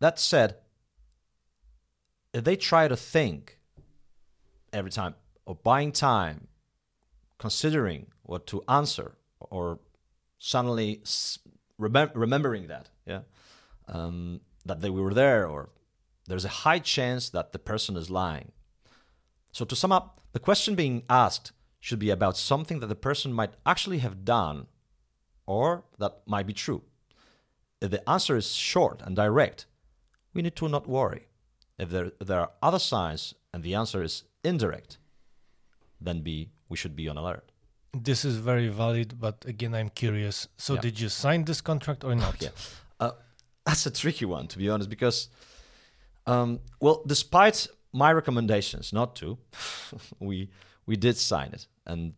that 0.00 0.18
said, 0.18 0.56
if 2.32 2.44
they 2.44 2.56
try 2.56 2.88
to 2.88 2.96
think 2.96 3.58
every 4.72 4.90
time 4.90 5.14
or 5.46 5.54
buying 5.54 5.92
time 5.92 6.48
considering 7.38 8.06
what 8.22 8.46
to 8.46 8.62
answer 8.68 9.16
or 9.40 9.78
suddenly 10.38 11.00
remem- 11.80 12.10
remembering 12.14 12.66
that 12.66 12.88
yeah 13.06 13.20
um, 13.88 14.40
that 14.64 14.80
they 14.80 14.90
were 14.90 15.14
there 15.14 15.46
or 15.46 15.70
there's 16.26 16.44
a 16.44 16.48
high 16.48 16.78
chance 16.78 17.30
that 17.30 17.52
the 17.52 17.58
person 17.58 17.96
is 17.96 18.10
lying 18.10 18.52
so 19.52 19.64
to 19.64 19.74
sum 19.74 19.92
up 19.92 20.20
the 20.32 20.38
question 20.38 20.74
being 20.74 21.02
asked 21.08 21.52
should 21.80 21.98
be 21.98 22.10
about 22.10 22.36
something 22.36 22.80
that 22.80 22.88
the 22.88 22.94
person 23.08 23.32
might 23.32 23.54
actually 23.64 23.98
have 23.98 24.24
done 24.24 24.66
or 25.46 25.84
that 25.98 26.22
might 26.26 26.46
be 26.46 26.52
true 26.52 26.82
if 27.80 27.90
the 27.90 28.08
answer 28.08 28.36
is 28.36 28.52
short 28.54 29.00
and 29.04 29.14
direct 29.16 29.66
we 30.34 30.42
need 30.42 30.56
to 30.56 30.68
not 30.68 30.86
worry 30.88 31.28
if 31.78 31.88
there, 31.90 32.10
there 32.20 32.40
are 32.40 32.50
other 32.62 32.78
signs 32.78 33.34
and 33.52 33.62
the 33.62 33.74
answer 33.74 34.02
is 34.02 34.24
indirect 34.44 34.98
then 36.00 36.20
be 36.22 36.50
we 36.68 36.76
should 36.76 36.94
be 36.96 37.08
on 37.08 37.16
alert 37.16 37.52
This 38.08 38.24
is 38.24 38.36
very 38.36 38.68
valid, 38.68 39.14
but 39.18 39.36
again, 39.46 39.74
I'm 39.74 39.88
curious. 39.90 40.46
So, 40.58 40.74
Yeah. 40.74 40.82
did 40.86 41.00
you 41.00 41.08
sign 41.08 41.44
this 41.44 41.60
contract 41.62 42.04
or 42.04 42.14
not? 42.14 42.34
Yeah. 42.46 42.52
Uh, 43.00 43.12
that's 43.66 43.86
a 43.86 43.90
tricky 43.90 44.26
one, 44.26 44.46
to 44.48 44.58
be 44.58 44.68
honest, 44.72 44.90
because 44.90 45.28
Um, 46.26 46.60
well, 46.80 47.02
despite 47.06 47.66
my 47.92 48.12
recommendations 48.12 48.92
not 48.92 49.16
to, 49.16 49.38
we 50.28 50.50
we 50.88 50.96
did 50.96 51.16
sign 51.16 51.50
it, 51.52 51.68
and 51.86 52.14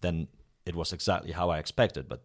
then 0.00 0.28
it 0.64 0.74
was 0.74 0.92
exactly 0.92 1.32
how 1.32 1.50
I 1.50 1.58
expected. 1.58 2.08
But 2.08 2.24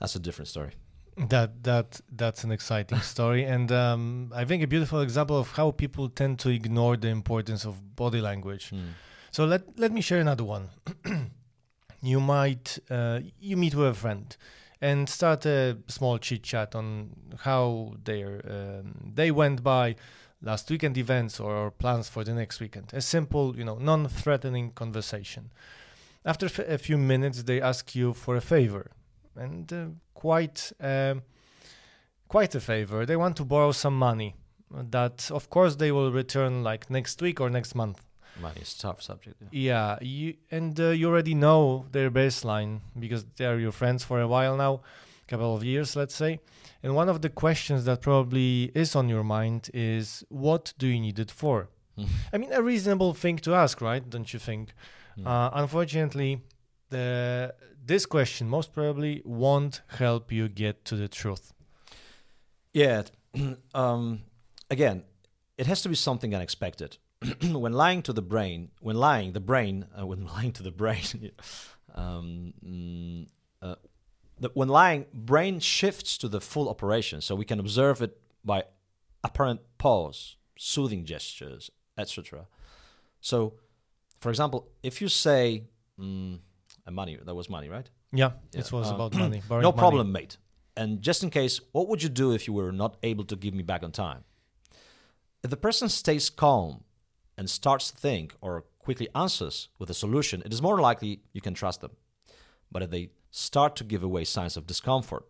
that's 0.00 0.16
a 0.16 0.18
different 0.18 0.48
story. 0.48 0.72
That 1.16 1.62
that 1.62 2.00
that's 2.10 2.42
an 2.42 2.50
exciting 2.50 3.00
story, 3.14 3.44
and 3.44 3.70
um, 3.70 4.32
I 4.34 4.44
think 4.44 4.62
a 4.64 4.66
beautiful 4.66 5.00
example 5.00 5.38
of 5.38 5.52
how 5.52 5.70
people 5.70 6.08
tend 6.08 6.38
to 6.40 6.48
ignore 6.48 6.96
the 6.96 7.08
importance 7.08 7.64
of 7.64 7.94
body 7.94 8.20
language. 8.20 8.72
So 9.30 9.44
let 9.44 9.78
let 9.78 9.92
me 9.92 10.00
share 10.00 10.20
another 10.20 10.44
one. 10.44 10.70
you 12.02 12.20
might 12.20 12.78
uh, 12.90 13.20
you 13.38 13.56
meet 13.56 13.74
with 13.74 13.88
a 13.88 13.94
friend 13.94 14.36
and 14.80 15.08
start 15.08 15.46
a 15.46 15.76
small 15.86 16.18
chit 16.18 16.42
chat 16.42 16.74
on 16.74 17.10
how 17.40 17.94
their 18.04 18.42
um, 18.48 19.12
day 19.14 19.30
went 19.30 19.62
by, 19.62 19.96
last 20.44 20.70
weekend 20.70 20.96
events 20.98 21.40
or 21.40 21.70
plans 21.70 22.08
for 22.08 22.22
the 22.24 22.32
next 22.34 22.60
weekend. 22.60 22.92
A 22.92 23.00
simple, 23.00 23.56
you 23.56 23.64
know, 23.64 23.78
non-threatening 23.78 24.72
conversation. 24.72 25.50
After 26.24 26.46
f- 26.46 26.58
a 26.58 26.78
few 26.78 26.98
minutes, 26.98 27.42
they 27.42 27.60
ask 27.60 27.94
you 27.94 28.12
for 28.14 28.36
a 28.36 28.40
favor, 28.40 28.90
and 29.36 29.72
uh, 29.72 29.86
quite 30.14 30.72
um 30.80 31.22
quite 32.28 32.54
a 32.54 32.60
favor. 32.60 33.04
They 33.06 33.16
want 33.16 33.36
to 33.36 33.44
borrow 33.44 33.72
some 33.72 33.96
money 33.98 34.34
that, 34.90 35.30
of 35.30 35.48
course, 35.50 35.76
they 35.76 35.92
will 35.92 36.10
return 36.12 36.62
like 36.64 36.90
next 36.90 37.22
week 37.22 37.40
or 37.40 37.50
next 37.50 37.74
month. 37.74 38.00
Money 38.40 38.60
is 38.62 38.74
a 38.74 38.78
tough 38.82 39.00
subject. 39.02 39.36
yeah. 39.40 39.48
Yeah, 39.52 39.98
you 40.00 40.34
and 40.50 40.78
uh, 40.80 40.88
you 40.90 41.08
already 41.08 41.34
know 41.34 41.86
their 41.92 42.10
baseline 42.10 42.80
because 42.98 43.24
they 43.36 43.46
are 43.46 43.58
your 43.58 43.72
friends 43.72 44.02
for 44.04 44.20
a 44.20 44.26
while 44.26 44.56
now, 44.56 44.80
couple 45.26 45.54
of 45.54 45.64
years, 45.64 45.96
let's 45.96 46.14
say. 46.14 46.40
And 46.82 46.94
one 46.94 47.08
of 47.08 47.20
the 47.22 47.30
questions 47.30 47.84
that 47.84 48.00
probably 48.00 48.70
is 48.74 48.94
on 48.96 49.08
your 49.08 49.24
mind 49.24 49.70
is, 49.72 50.24
what 50.28 50.74
do 50.78 50.86
you 50.86 51.00
need 51.00 51.18
it 51.18 51.30
for? 51.30 51.68
Mhm. 51.98 52.08
I 52.32 52.38
mean, 52.38 52.52
a 52.52 52.62
reasonable 52.62 53.14
thing 53.14 53.38
to 53.38 53.54
ask, 53.54 53.80
right? 53.80 54.08
Don't 54.08 54.32
you 54.32 54.38
think? 54.40 54.74
Mm. 55.18 55.26
Uh, 55.26 55.50
unfortunately, 55.54 56.42
the 56.90 57.54
this 57.86 58.06
question 58.06 58.48
most 58.48 58.72
probably 58.72 59.22
won't 59.24 59.82
help 59.98 60.32
you 60.32 60.48
get 60.48 60.84
to 60.86 60.96
the 60.96 61.08
truth. 61.08 61.52
Yeah. 62.72 63.02
um, 63.74 64.22
again, 64.70 65.04
it 65.58 65.66
has 65.66 65.82
to 65.82 65.88
be 65.88 65.94
something 65.94 66.34
unexpected. 66.34 66.98
when 67.42 67.72
lying 67.72 68.02
to 68.02 68.12
the 68.12 68.22
brain, 68.22 68.70
when 68.80 68.96
lying, 68.96 69.32
the 69.32 69.40
brain, 69.40 69.86
uh, 69.98 70.06
when 70.06 70.26
lying 70.34 70.52
to 70.52 70.62
the 70.62 70.70
brain, 70.72 71.30
um, 71.94 72.54
mm, 72.64 73.26
the, 74.44 74.50
when 74.54 74.68
lying, 74.68 75.06
brain 75.12 75.60
shifts 75.60 76.16
to 76.18 76.28
the 76.28 76.40
full 76.40 76.68
operation, 76.68 77.20
so 77.20 77.34
we 77.34 77.44
can 77.44 77.58
observe 77.60 78.00
it 78.02 78.18
by 78.44 78.64
apparent 79.22 79.60
pause, 79.78 80.36
soothing 80.56 81.04
gestures, 81.04 81.70
etc. 81.98 82.46
So, 83.20 83.54
for 84.20 84.30
example, 84.30 84.68
if 84.82 85.00
you 85.00 85.08
say, 85.08 85.64
mm, 85.98 86.38
money, 86.90 87.18
that 87.24 87.34
was 87.34 87.48
money, 87.48 87.68
right? 87.68 87.88
Yeah, 88.12 88.32
Yeah, 88.52 88.60
it 88.60 88.72
was 88.72 88.90
uh, 88.90 88.94
about 88.94 89.14
money. 89.14 89.42
No 89.50 89.56
money. 89.60 89.72
problem, 89.72 90.12
mate. 90.12 90.36
And 90.76 91.02
just 91.02 91.22
in 91.22 91.30
case, 91.30 91.60
what 91.72 91.88
would 91.88 92.02
you 92.02 92.08
do 92.08 92.32
if 92.32 92.46
you 92.46 92.52
were 92.52 92.72
not 92.72 92.96
able 93.02 93.24
to 93.24 93.36
give 93.36 93.54
me 93.54 93.62
back 93.62 93.82
on 93.82 93.92
time? 93.92 94.24
If 95.42 95.50
the 95.50 95.56
person 95.56 95.88
stays 95.88 96.30
calm 96.30 96.84
and 97.36 97.48
starts 97.48 97.90
to 97.90 97.96
think 97.96 98.34
or 98.40 98.64
quickly 98.78 99.08
answers 99.14 99.68
with 99.78 99.90
a 99.90 99.94
solution, 99.94 100.42
it 100.44 100.52
is 100.52 100.60
more 100.62 100.80
likely 100.80 101.20
you 101.32 101.40
can 101.40 101.54
trust 101.54 101.80
them. 101.80 101.92
But 102.72 102.82
if 102.82 102.90
they 102.90 103.10
start 103.36 103.74
to 103.74 103.84
give 103.84 104.02
away 104.04 104.24
signs 104.24 104.56
of 104.56 104.64
discomfort, 104.66 105.24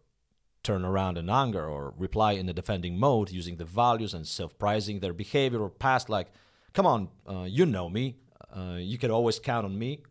turn 0.62 0.84
around 0.84 1.16
in 1.16 1.30
anger, 1.30 1.66
or 1.66 1.94
reply 1.96 2.32
in 2.32 2.48
a 2.48 2.52
defending 2.52 2.98
mode 2.98 3.30
using 3.30 3.56
the 3.56 3.64
values 3.64 4.12
and 4.14 4.26
self 4.26 4.58
prizing 4.58 5.00
their 5.00 5.14
behavior 5.14 5.60
or 5.62 5.70
past, 5.70 6.08
like, 6.10 6.28
come 6.74 6.86
on, 6.86 7.08
uh, 7.26 7.46
you 7.48 7.64
know 7.64 7.88
me, 7.88 8.16
uh, 8.54 8.76
you 8.78 8.98
can 8.98 9.10
always 9.10 9.38
count 9.40 9.64
on 9.64 9.78
me, 9.78 10.02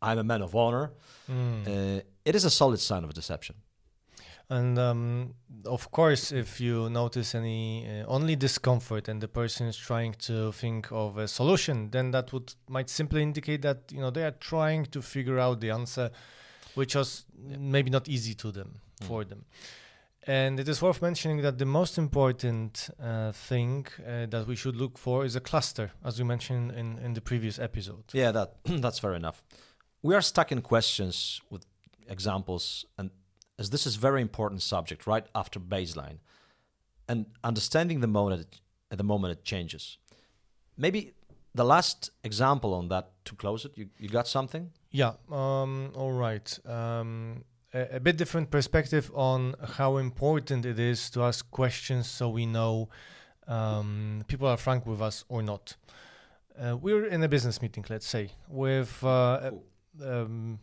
I'm 0.00 0.18
a 0.18 0.24
man 0.24 0.42
of 0.42 0.54
honor, 0.54 0.92
Mm. 1.28 1.66
uh, 1.66 2.00
it 2.24 2.34
is 2.34 2.44
a 2.44 2.50
solid 2.50 2.78
sign 2.80 3.02
of 3.04 3.12
deception. 3.14 3.56
And 4.48 4.78
um, 4.78 5.34
of 5.64 5.90
course, 5.90 6.32
if 6.32 6.60
you 6.60 6.90
notice 6.90 7.34
any 7.36 7.86
uh, 7.86 8.04
only 8.06 8.34
discomfort 8.36 9.08
and 9.08 9.20
the 9.20 9.28
person 9.28 9.66
is 9.68 9.76
trying 9.76 10.14
to 10.28 10.50
think 10.52 10.90
of 10.90 11.18
a 11.18 11.26
solution, 11.28 11.90
then 11.90 12.10
that 12.12 12.32
would 12.32 12.54
might 12.68 12.90
simply 12.90 13.22
indicate 13.22 13.62
that 13.62 13.78
you 13.92 14.00
know 14.00 14.10
they 14.10 14.24
are 14.24 14.36
trying 14.52 14.86
to 14.86 15.00
figure 15.02 15.38
out 15.38 15.60
the 15.60 15.70
answer, 15.70 16.10
which 16.74 16.94
was 16.94 17.24
Yeah. 17.48 17.56
maybe 17.58 17.90
not 17.90 18.08
easy 18.08 18.34
to 18.34 18.50
them 18.52 18.80
Mm. 19.00 19.06
for 19.06 19.24
them. 19.24 19.44
And 20.26 20.60
it 20.60 20.68
is 20.68 20.82
worth 20.82 21.00
mentioning 21.00 21.42
that 21.42 21.56
the 21.58 21.64
most 21.64 21.96
important 21.98 22.90
uh, 23.02 23.32
thing 23.32 23.86
uh, 24.06 24.26
that 24.26 24.46
we 24.46 24.54
should 24.56 24.76
look 24.76 24.98
for 24.98 25.24
is 25.24 25.34
a 25.36 25.40
cluster, 25.40 25.92
as 26.04 26.18
we 26.18 26.24
mentioned 26.24 26.72
in, 26.72 26.98
in 26.98 27.14
the 27.14 27.20
previous 27.22 27.58
episode. 27.58 28.04
Yeah, 28.12 28.30
that 28.32 28.56
that's 28.82 28.98
fair 28.98 29.14
enough. 29.14 29.42
We 30.02 30.14
are 30.14 30.22
stuck 30.22 30.52
in 30.52 30.60
questions 30.62 31.40
with 31.50 31.64
examples, 32.06 32.84
and 32.98 33.10
as 33.58 33.70
this 33.70 33.86
is 33.86 33.96
very 33.96 34.20
important 34.20 34.62
subject 34.62 35.06
right 35.06 35.26
after 35.34 35.58
baseline, 35.60 36.18
and 37.08 37.26
understanding 37.42 38.00
the 38.00 38.06
moment 38.06 38.40
it, 38.42 38.60
at 38.90 38.98
the 38.98 39.04
moment 39.04 39.32
it 39.38 39.44
changes. 39.44 39.98
Maybe 40.76 41.14
the 41.54 41.64
last 41.64 42.10
example 42.22 42.74
on 42.74 42.88
that 42.88 43.10
to 43.24 43.34
close 43.34 43.64
it. 43.64 43.72
You 43.76 43.88
you 43.98 44.08
got 44.08 44.28
something? 44.28 44.70
Yeah. 44.90 45.12
Um, 45.30 45.92
all 45.94 46.12
right. 46.12 46.58
Um, 46.66 47.44
a, 47.72 47.96
a 47.96 48.00
bit 48.00 48.16
different 48.16 48.50
perspective 48.50 49.10
on 49.14 49.54
how 49.76 49.96
important 49.98 50.66
it 50.66 50.78
is 50.78 51.10
to 51.10 51.22
ask 51.22 51.48
questions 51.50 52.08
so 52.08 52.28
we 52.28 52.46
know 52.46 52.88
um, 53.46 54.24
people 54.26 54.46
are 54.48 54.56
frank 54.56 54.86
with 54.86 55.00
us 55.00 55.24
or 55.28 55.42
not. 55.42 55.76
Uh, 56.60 56.76
we're 56.76 57.06
in 57.06 57.22
a 57.22 57.28
business 57.28 57.62
meeting, 57.62 57.84
let's 57.88 58.06
say, 58.06 58.30
with 58.48 59.02
uh, 59.04 59.50
a 60.00 60.22
um, 60.22 60.58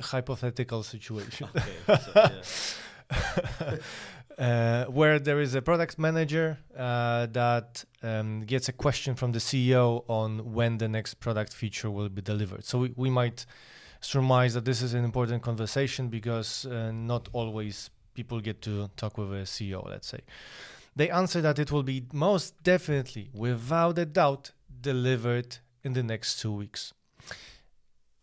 hypothetical 0.00 0.82
situation. 0.82 1.48
uh, 4.38 4.84
where 4.86 5.18
there 5.18 5.40
is 5.40 5.54
a 5.54 5.62
product 5.62 5.98
manager 5.98 6.58
uh, 6.76 7.26
that 7.26 7.84
um, 8.02 8.40
gets 8.44 8.68
a 8.68 8.72
question 8.72 9.14
from 9.14 9.32
the 9.32 9.38
CEO 9.38 10.04
on 10.08 10.52
when 10.52 10.78
the 10.78 10.88
next 10.88 11.14
product 11.14 11.52
feature 11.52 11.90
will 11.90 12.08
be 12.08 12.22
delivered. 12.22 12.64
So 12.64 12.78
we, 12.78 12.92
we 12.96 13.10
might 13.10 13.46
surmise 14.00 14.54
that 14.54 14.64
this 14.64 14.82
is 14.82 14.94
an 14.94 15.04
important 15.04 15.42
conversation 15.42 16.08
because 16.08 16.66
uh, 16.66 16.90
not 16.92 17.28
always 17.32 17.90
people 18.14 18.40
get 18.40 18.60
to 18.62 18.90
talk 18.96 19.16
with 19.18 19.32
a 19.32 19.44
CEO, 19.44 19.88
let's 19.88 20.08
say. 20.08 20.20
They 20.94 21.08
answer 21.08 21.40
that 21.40 21.58
it 21.58 21.72
will 21.72 21.82
be 21.82 22.06
most 22.12 22.62
definitely, 22.62 23.30
without 23.32 23.98
a 23.98 24.04
doubt, 24.04 24.52
delivered 24.80 25.58
in 25.82 25.94
the 25.94 26.02
next 26.02 26.40
two 26.40 26.52
weeks. 26.52 26.92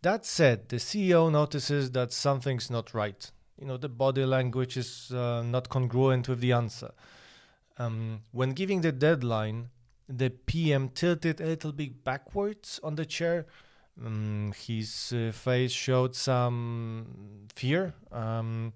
That 0.01 0.25
said, 0.25 0.69
the 0.69 0.77
CEO 0.77 1.31
notices 1.31 1.91
that 1.91 2.13
something's 2.13 2.69
not 2.69 2.93
right. 2.93 3.31
You 3.59 3.67
know, 3.67 3.77
the 3.77 3.89
body 3.89 4.25
language 4.25 4.77
is 4.77 5.11
uh, 5.11 5.43
not 5.43 5.69
congruent 5.69 6.29
with 6.29 6.39
the 6.39 6.53
answer. 6.53 6.91
Um, 7.77 8.21
when 8.31 8.51
giving 8.51 8.81
the 8.81 8.91
deadline, 8.91 9.69
the 10.07 10.29
PM 10.29 10.89
tilted 10.89 11.41
a 11.41 11.45
little 11.45 11.71
bit 11.71 12.03
backwards 12.03 12.79
on 12.83 12.95
the 12.95 13.05
chair. 13.05 13.45
Um, 14.03 14.53
his 14.65 15.13
uh, 15.13 15.31
face 15.33 15.71
showed 15.71 16.15
some 16.15 17.47
fear. 17.53 17.93
Um, 18.11 18.73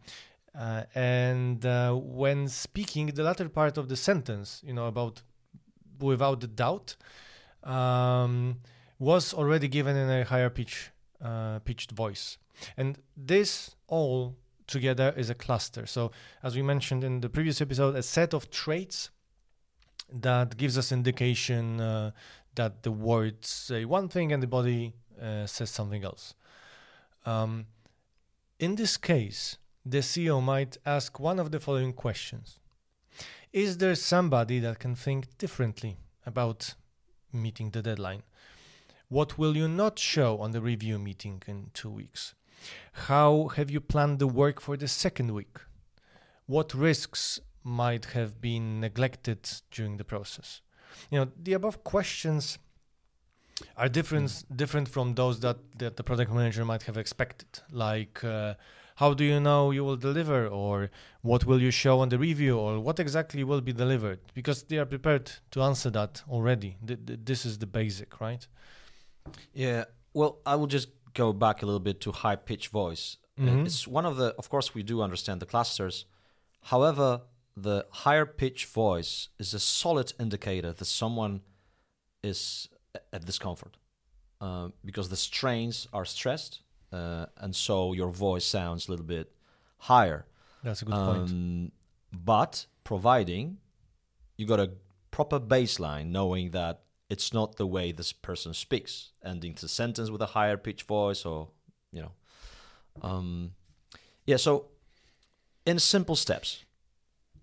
uh, 0.58 0.84
and 0.94 1.66
uh, 1.66 1.94
when 1.94 2.48
speaking, 2.48 3.08
the 3.08 3.24
latter 3.24 3.50
part 3.50 3.78
of 3.78 3.90
the 3.90 3.96
sentence, 3.96 4.62
you 4.66 4.74
know, 4.74 4.88
about 4.88 5.22
without 6.00 6.44
a 6.44 6.48
doubt, 6.48 6.96
um, 7.64 8.58
was 9.00 9.34
already 9.34 9.68
given 9.68 9.96
in 9.96 10.10
a 10.10 10.26
higher 10.26 10.50
pitch, 10.50 10.92
uh, 11.22 11.60
pitched 11.60 11.92
voice. 11.92 12.38
And 12.78 13.00
this 13.16 13.76
all 13.88 14.36
together 14.68 15.14
is 15.16 15.30
a 15.30 15.36
cluster. 15.36 15.86
So, 15.86 16.12
as 16.42 16.56
we 16.56 16.62
mentioned 16.62 17.04
in 17.04 17.22
the 17.22 17.30
previous 17.30 17.62
episode, 17.62 17.96
a 17.96 18.04
set 18.04 18.34
of 18.34 18.50
traits 18.50 19.10
that 20.12 20.58
gives 20.58 20.78
us 20.78 20.92
indication 20.92 21.80
uh, 21.80 22.12
that 22.56 22.84
the 22.84 22.92
words 22.92 23.50
say 23.50 23.86
one 23.86 24.10
thing 24.10 24.32
and 24.32 24.44
the 24.44 24.48
body 24.48 24.94
uh, 25.22 25.46
says 25.46 25.70
something 25.70 26.04
else. 26.04 26.36
Um, 27.26 27.66
in 28.60 28.76
this 28.76 28.98
case, 28.98 29.58
the 29.86 30.00
CEO 30.00 30.42
might 30.42 30.78
ask 30.86 31.20
one 31.20 31.40
of 31.40 31.52
the 31.52 31.60
following 31.60 31.94
questions 31.94 32.60
Is 33.52 33.78
there 33.78 33.96
somebody 33.96 34.60
that 34.60 34.80
can 34.80 34.96
think 34.96 35.38
differently 35.38 35.98
about 36.26 36.76
meeting 37.32 37.72
the 37.72 37.82
deadline? 37.82 38.24
What 39.10 39.38
will 39.38 39.56
you 39.56 39.68
not 39.68 40.00
show 40.00 40.40
on 40.40 40.52
the 40.52 40.62
review 40.62 40.98
meeting 40.98 41.44
in 41.48 41.70
two 41.74 41.90
weeks? 41.90 42.34
How 43.08 43.50
have 43.56 43.72
you 43.72 43.82
planned 43.82 44.20
the 44.20 44.28
work 44.28 44.62
for 44.62 44.78
the 44.78 44.88
second 44.88 45.32
week? 45.34 45.58
What 46.46 46.74
risks 46.74 47.40
might 47.64 48.06
have 48.06 48.42
been 48.42 48.80
neglected 48.80 49.50
during 49.72 49.98
the 49.98 50.04
process? 50.04 50.62
You 51.10 51.20
know, 51.20 51.32
the 51.42 51.54
above 51.54 51.84
questions 51.84 52.60
are 53.78 53.90
different 53.90 54.44
different 54.56 54.88
from 54.90 55.16
those 55.16 55.40
that, 55.40 55.58
that 55.80 55.98
the 55.98 56.04
product 56.04 56.32
manager 56.32 56.66
might 56.66 56.84
have 56.84 56.98
expected. 56.98 57.48
Like, 57.72 58.24
uh, 58.24 58.56
how 58.98 59.14
do 59.14 59.24
you 59.24 59.40
know 59.40 59.72
you 59.72 59.84
will 59.84 59.96
deliver 59.96 60.48
or 60.48 60.92
what 61.22 61.46
will 61.46 61.62
you 61.62 61.72
show 61.72 62.00
on 62.00 62.10
the 62.10 62.20
review 62.20 62.58
or 62.58 62.80
what 62.80 63.00
exactly 63.00 63.44
will 63.44 63.62
be 63.62 63.74
delivered 63.74 64.20
because 64.34 64.64
they 64.64 64.78
are 64.78 64.86
prepared 64.86 65.32
to 65.52 65.62
answer 65.64 65.90
that 65.90 66.22
already 66.30 66.78
th- 66.86 67.00
th- 67.06 67.20
this 67.24 67.46
is 67.46 67.58
the 67.58 67.66
basic 67.66 68.22
right 68.22 68.48
Yeah. 69.54 69.86
Well, 70.14 70.40
I 70.46 70.56
will 70.56 70.68
just 70.68 70.90
go 71.14 71.34
back 71.34 71.62
a 71.62 71.66
little 71.66 71.80
bit 71.80 72.00
to 72.02 72.12
high 72.12 72.36
pitched 72.36 72.70
voice. 72.72 73.18
Uh, 73.38 73.42
Mhm. 73.44 73.66
It's 73.66 73.88
one 73.88 74.06
of 74.06 74.16
the, 74.18 74.36
of 74.38 74.50
course, 74.50 74.74
we 74.76 74.84
do 74.84 75.02
understand 75.02 75.40
the 75.42 75.46
clusters. 75.46 76.06
However, 76.72 77.22
the 77.58 77.86
higher 77.92 78.26
pitched 78.26 78.68
voice 78.68 79.30
is 79.40 79.54
a 79.54 79.60
solid 79.60 80.14
indicator 80.20 80.72
that 80.74 80.86
someone 80.86 81.42
is 82.24 82.70
at 83.12 83.26
discomfort 83.26 83.78
uh, 84.42 84.70
because 84.86 85.10
the 85.10 85.16
strains 85.16 85.88
are 85.94 86.06
stressed, 86.06 86.62
uh, 86.92 87.26
and 87.38 87.56
so 87.56 87.94
your 87.94 88.10
voice 88.10 88.46
sounds 88.46 88.88
a 88.88 88.92
little 88.92 89.06
bit 89.06 89.32
higher. 89.80 90.26
that's 90.64 90.82
a 90.82 90.86
good 90.86 90.96
point 90.96 91.30
Um, 91.30 91.72
but 92.12 92.66
providing 92.84 93.58
you 94.38 94.46
got 94.46 94.60
a 94.60 94.72
proper 95.12 95.40
baseline, 95.40 96.08
knowing 96.08 96.52
that 96.52 96.82
it's 97.10 97.34
not 97.34 97.58
the 97.58 97.68
way 97.68 97.92
this 97.92 98.14
person 98.14 98.54
speaks, 98.54 99.12
ending 99.24 99.56
the 99.60 99.68
sentence 99.68 100.10
with 100.10 100.22
a 100.22 100.28
higher 100.28 100.58
pitch 100.58 100.84
voice, 100.84 101.26
or 101.26 101.50
you 101.92 102.02
know, 102.02 102.12
um, 103.02 103.52
yeah. 104.26 104.38
So, 104.38 104.68
in 105.66 105.80
simple 105.80 106.16
steps, 106.16 106.66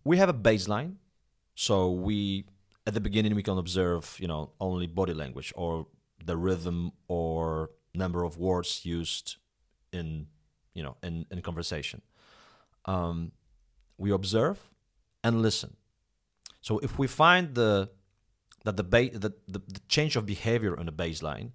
we 0.05 0.17
have 0.17 0.29
a 0.29 0.35
baseline. 0.35 0.95
So 1.55 1.90
we 1.90 2.47
at 2.87 2.95
the 2.95 3.00
beginning 3.00 3.35
we 3.35 3.43
can 3.43 3.59
observe, 3.59 4.17
you 4.19 4.26
know, 4.26 4.50
only 4.61 4.87
body 4.87 5.12
language 5.12 5.52
or 5.55 5.87
the 6.25 6.37
rhythm 6.37 6.93
or 7.09 7.71
number 7.95 8.25
of 8.25 8.38
words 8.38 8.87
used 8.87 9.37
in, 9.93 10.26
you 10.75 10.83
know, 10.83 10.97
in, 11.02 11.26
in 11.31 11.43
conversation 11.43 12.00
um, 12.85 13.33
we 13.99 14.11
observe 14.11 14.71
and 15.23 15.43
listen. 15.43 15.76
So 16.61 16.79
if 16.81 16.99
we 16.99 17.07
find 17.07 17.55
the 17.55 17.90
that 18.64 18.76
the, 18.76 18.85
ba- 18.85 19.11
the, 19.11 19.33
the 19.49 19.62
the 19.67 19.81
change 19.88 20.17
of 20.17 20.26
behavior 20.26 20.79
on 20.79 20.87
the 20.87 20.93
baseline, 20.93 21.52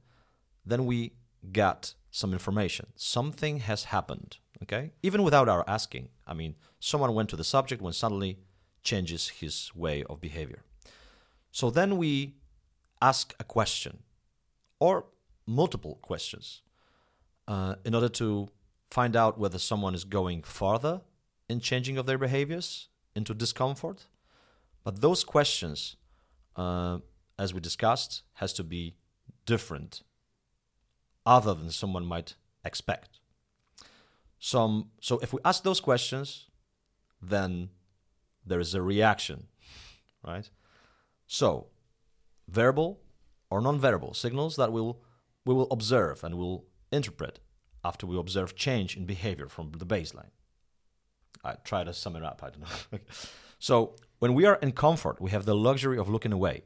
then 0.65 0.85
we 0.85 1.13
got 1.51 1.93
some 2.11 2.33
information. 2.33 2.87
Something 2.95 3.59
has 3.59 3.85
happened. 3.85 4.37
Okay, 4.63 4.91
even 5.03 5.23
without 5.23 5.49
our 5.49 5.63
asking. 5.67 6.09
I 6.25 6.33
mean, 6.33 6.55
someone 6.79 7.13
went 7.13 7.29
to 7.29 7.35
the 7.35 7.43
subject 7.43 7.81
when 7.81 7.93
suddenly 7.93 8.39
changes 8.81 9.27
his 9.29 9.71
way 9.75 10.03
of 10.03 10.21
behavior. 10.21 10.63
So 11.51 11.69
then 11.69 11.97
we 11.97 12.35
ask 13.01 13.33
a 13.39 13.43
question 13.43 14.03
or 14.79 15.05
multiple 15.45 15.99
questions 16.01 16.61
uh, 17.47 17.75
in 17.83 17.93
order 17.93 18.09
to 18.09 18.49
find 18.89 19.15
out 19.15 19.37
whether 19.37 19.59
someone 19.59 19.95
is 19.95 20.03
going 20.03 20.43
farther 20.43 21.01
in 21.49 21.59
changing 21.59 21.97
of 21.97 22.05
their 22.05 22.17
behaviors 22.17 22.89
into 23.15 23.33
discomfort. 23.33 24.07
But 24.83 25.01
those 25.01 25.23
questions, 25.23 25.95
uh, 26.55 26.99
as 27.37 27.53
we 27.53 27.59
discussed, 27.59 28.23
has 28.35 28.53
to 28.53 28.63
be 28.63 28.95
different, 29.45 30.03
other 31.25 31.53
than 31.53 31.71
someone 31.71 32.05
might 32.05 32.35
expect. 32.63 33.19
Some 34.39 34.91
so 35.01 35.19
if 35.19 35.33
we 35.33 35.39
ask 35.43 35.63
those 35.63 35.79
questions, 35.79 36.47
then 37.21 37.69
there 38.45 38.59
is 38.59 38.73
a 38.73 38.81
reaction, 38.81 39.47
right? 40.23 40.49
So, 41.27 41.67
verbal 42.47 43.01
or 43.49 43.61
non-verbal 43.61 44.13
signals 44.13 44.55
that 44.57 44.71
we'll 44.71 44.99
we 45.45 45.53
will 45.53 45.67
observe 45.71 46.23
and 46.23 46.35
will 46.35 46.65
interpret 46.91 47.39
after 47.83 48.07
we 48.07 48.17
observe 48.17 48.55
change 48.55 48.97
in 48.97 49.05
behavior 49.05 49.47
from 49.47 49.71
the 49.77 49.85
baseline. 49.85 50.31
I 51.43 51.55
try 51.63 51.83
to 51.83 51.93
sum 51.93 52.15
it 52.15 52.23
up. 52.23 52.41
I 52.43 52.49
don't 52.49 52.61
know. 52.61 52.99
so 53.59 53.95
when 54.19 54.33
we 54.33 54.45
are 54.45 54.55
in 54.61 54.71
comfort, 54.71 55.19
we 55.21 55.31
have 55.31 55.45
the 55.45 55.55
luxury 55.55 55.97
of 55.97 56.09
looking 56.09 56.33
away. 56.33 56.63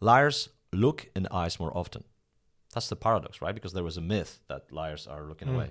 Liars 0.00 0.48
look 0.72 1.08
in 1.14 1.24
the 1.24 1.34
eyes 1.34 1.58
more 1.60 1.76
often. 1.76 2.04
That's 2.74 2.88
the 2.88 2.96
paradox, 2.96 3.42
right? 3.42 3.54
Because 3.54 3.72
there 3.72 3.84
was 3.84 3.96
a 3.96 4.00
myth 4.00 4.40
that 4.48 4.70
liars 4.72 5.06
are 5.06 5.24
looking 5.24 5.48
Mm. 5.48 5.54
away. 5.54 5.70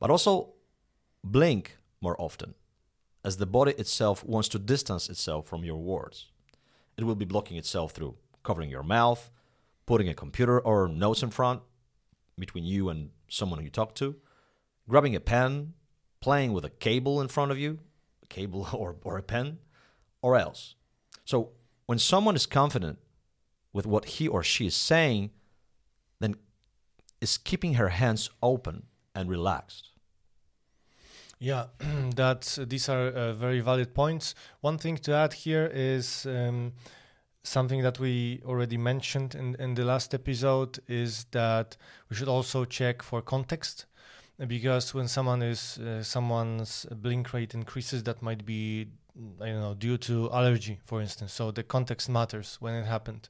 But 0.00 0.10
also 0.10 0.54
blink 1.22 1.76
more 2.00 2.20
often, 2.20 2.54
as 3.24 3.36
the 3.36 3.46
body 3.46 3.72
itself 3.72 4.24
wants 4.24 4.48
to 4.50 4.58
distance 4.58 5.08
itself 5.10 5.46
from 5.46 5.64
your 5.64 5.76
words. 5.78 6.30
It 6.96 7.04
will 7.04 7.14
be 7.16 7.24
blocking 7.24 7.56
itself 7.56 7.92
through 7.92 8.16
covering 8.42 8.70
your 8.70 8.82
mouth, 8.82 9.30
putting 9.86 10.08
a 10.08 10.14
computer 10.14 10.58
or 10.60 10.88
notes 10.88 11.22
in 11.22 11.30
front 11.30 11.62
between 12.38 12.64
you 12.64 12.88
and 12.88 13.10
someone 13.28 13.62
you 13.62 13.70
talk 13.70 13.94
to, 13.96 14.16
grabbing 14.88 15.14
a 15.14 15.20
pen, 15.20 15.74
playing 16.20 16.52
with 16.52 16.64
a 16.64 16.70
cable 16.70 17.20
in 17.20 17.28
front 17.28 17.50
of 17.50 17.58
you, 17.58 17.78
cable 18.28 18.68
or, 18.72 18.96
or 19.02 19.18
a 19.18 19.22
pen, 19.22 19.58
or 20.22 20.36
else. 20.36 20.74
So 21.24 21.50
when 21.86 21.98
someone 21.98 22.36
is 22.36 22.46
confident 22.46 22.98
with 23.72 23.86
what 23.86 24.04
he 24.04 24.28
or 24.28 24.42
she 24.42 24.66
is 24.66 24.74
saying, 24.74 25.30
then 26.20 26.36
is 27.20 27.38
keeping 27.38 27.74
her 27.74 27.88
hands 27.88 28.30
open 28.42 28.84
and 29.14 29.28
relaxed. 29.28 29.90
Yeah, 31.38 31.66
that 32.16 32.58
these 32.66 32.88
are 32.88 33.08
uh, 33.08 33.32
very 33.32 33.60
valid 33.60 33.94
points. 33.94 34.34
One 34.60 34.78
thing 34.78 34.96
to 34.98 35.12
add 35.14 35.32
here 35.32 35.70
is 35.72 36.26
um, 36.26 36.72
something 37.42 37.82
that 37.82 37.98
we 37.98 38.42
already 38.44 38.76
mentioned 38.76 39.34
in, 39.34 39.54
in 39.58 39.74
the 39.74 39.84
last 39.84 40.14
episode 40.14 40.78
is 40.88 41.24
that 41.30 41.76
we 42.10 42.16
should 42.16 42.28
also 42.28 42.64
check 42.64 43.02
for 43.02 43.22
context 43.22 43.86
because 44.46 44.94
when 44.94 45.08
someone 45.08 45.42
is 45.42 45.78
uh, 45.78 46.02
someone's 46.02 46.86
blink 46.90 47.32
rate 47.32 47.54
increases, 47.54 48.02
that 48.04 48.22
might 48.22 48.44
be 48.44 48.88
I 49.40 49.46
don't 49.46 49.60
know 49.60 49.74
due 49.74 49.98
to 49.98 50.30
allergy, 50.32 50.80
for 50.84 51.00
instance. 51.00 51.32
So 51.32 51.50
the 51.50 51.62
context 51.62 52.08
matters 52.08 52.56
when 52.60 52.74
it 52.74 52.86
happened. 52.86 53.28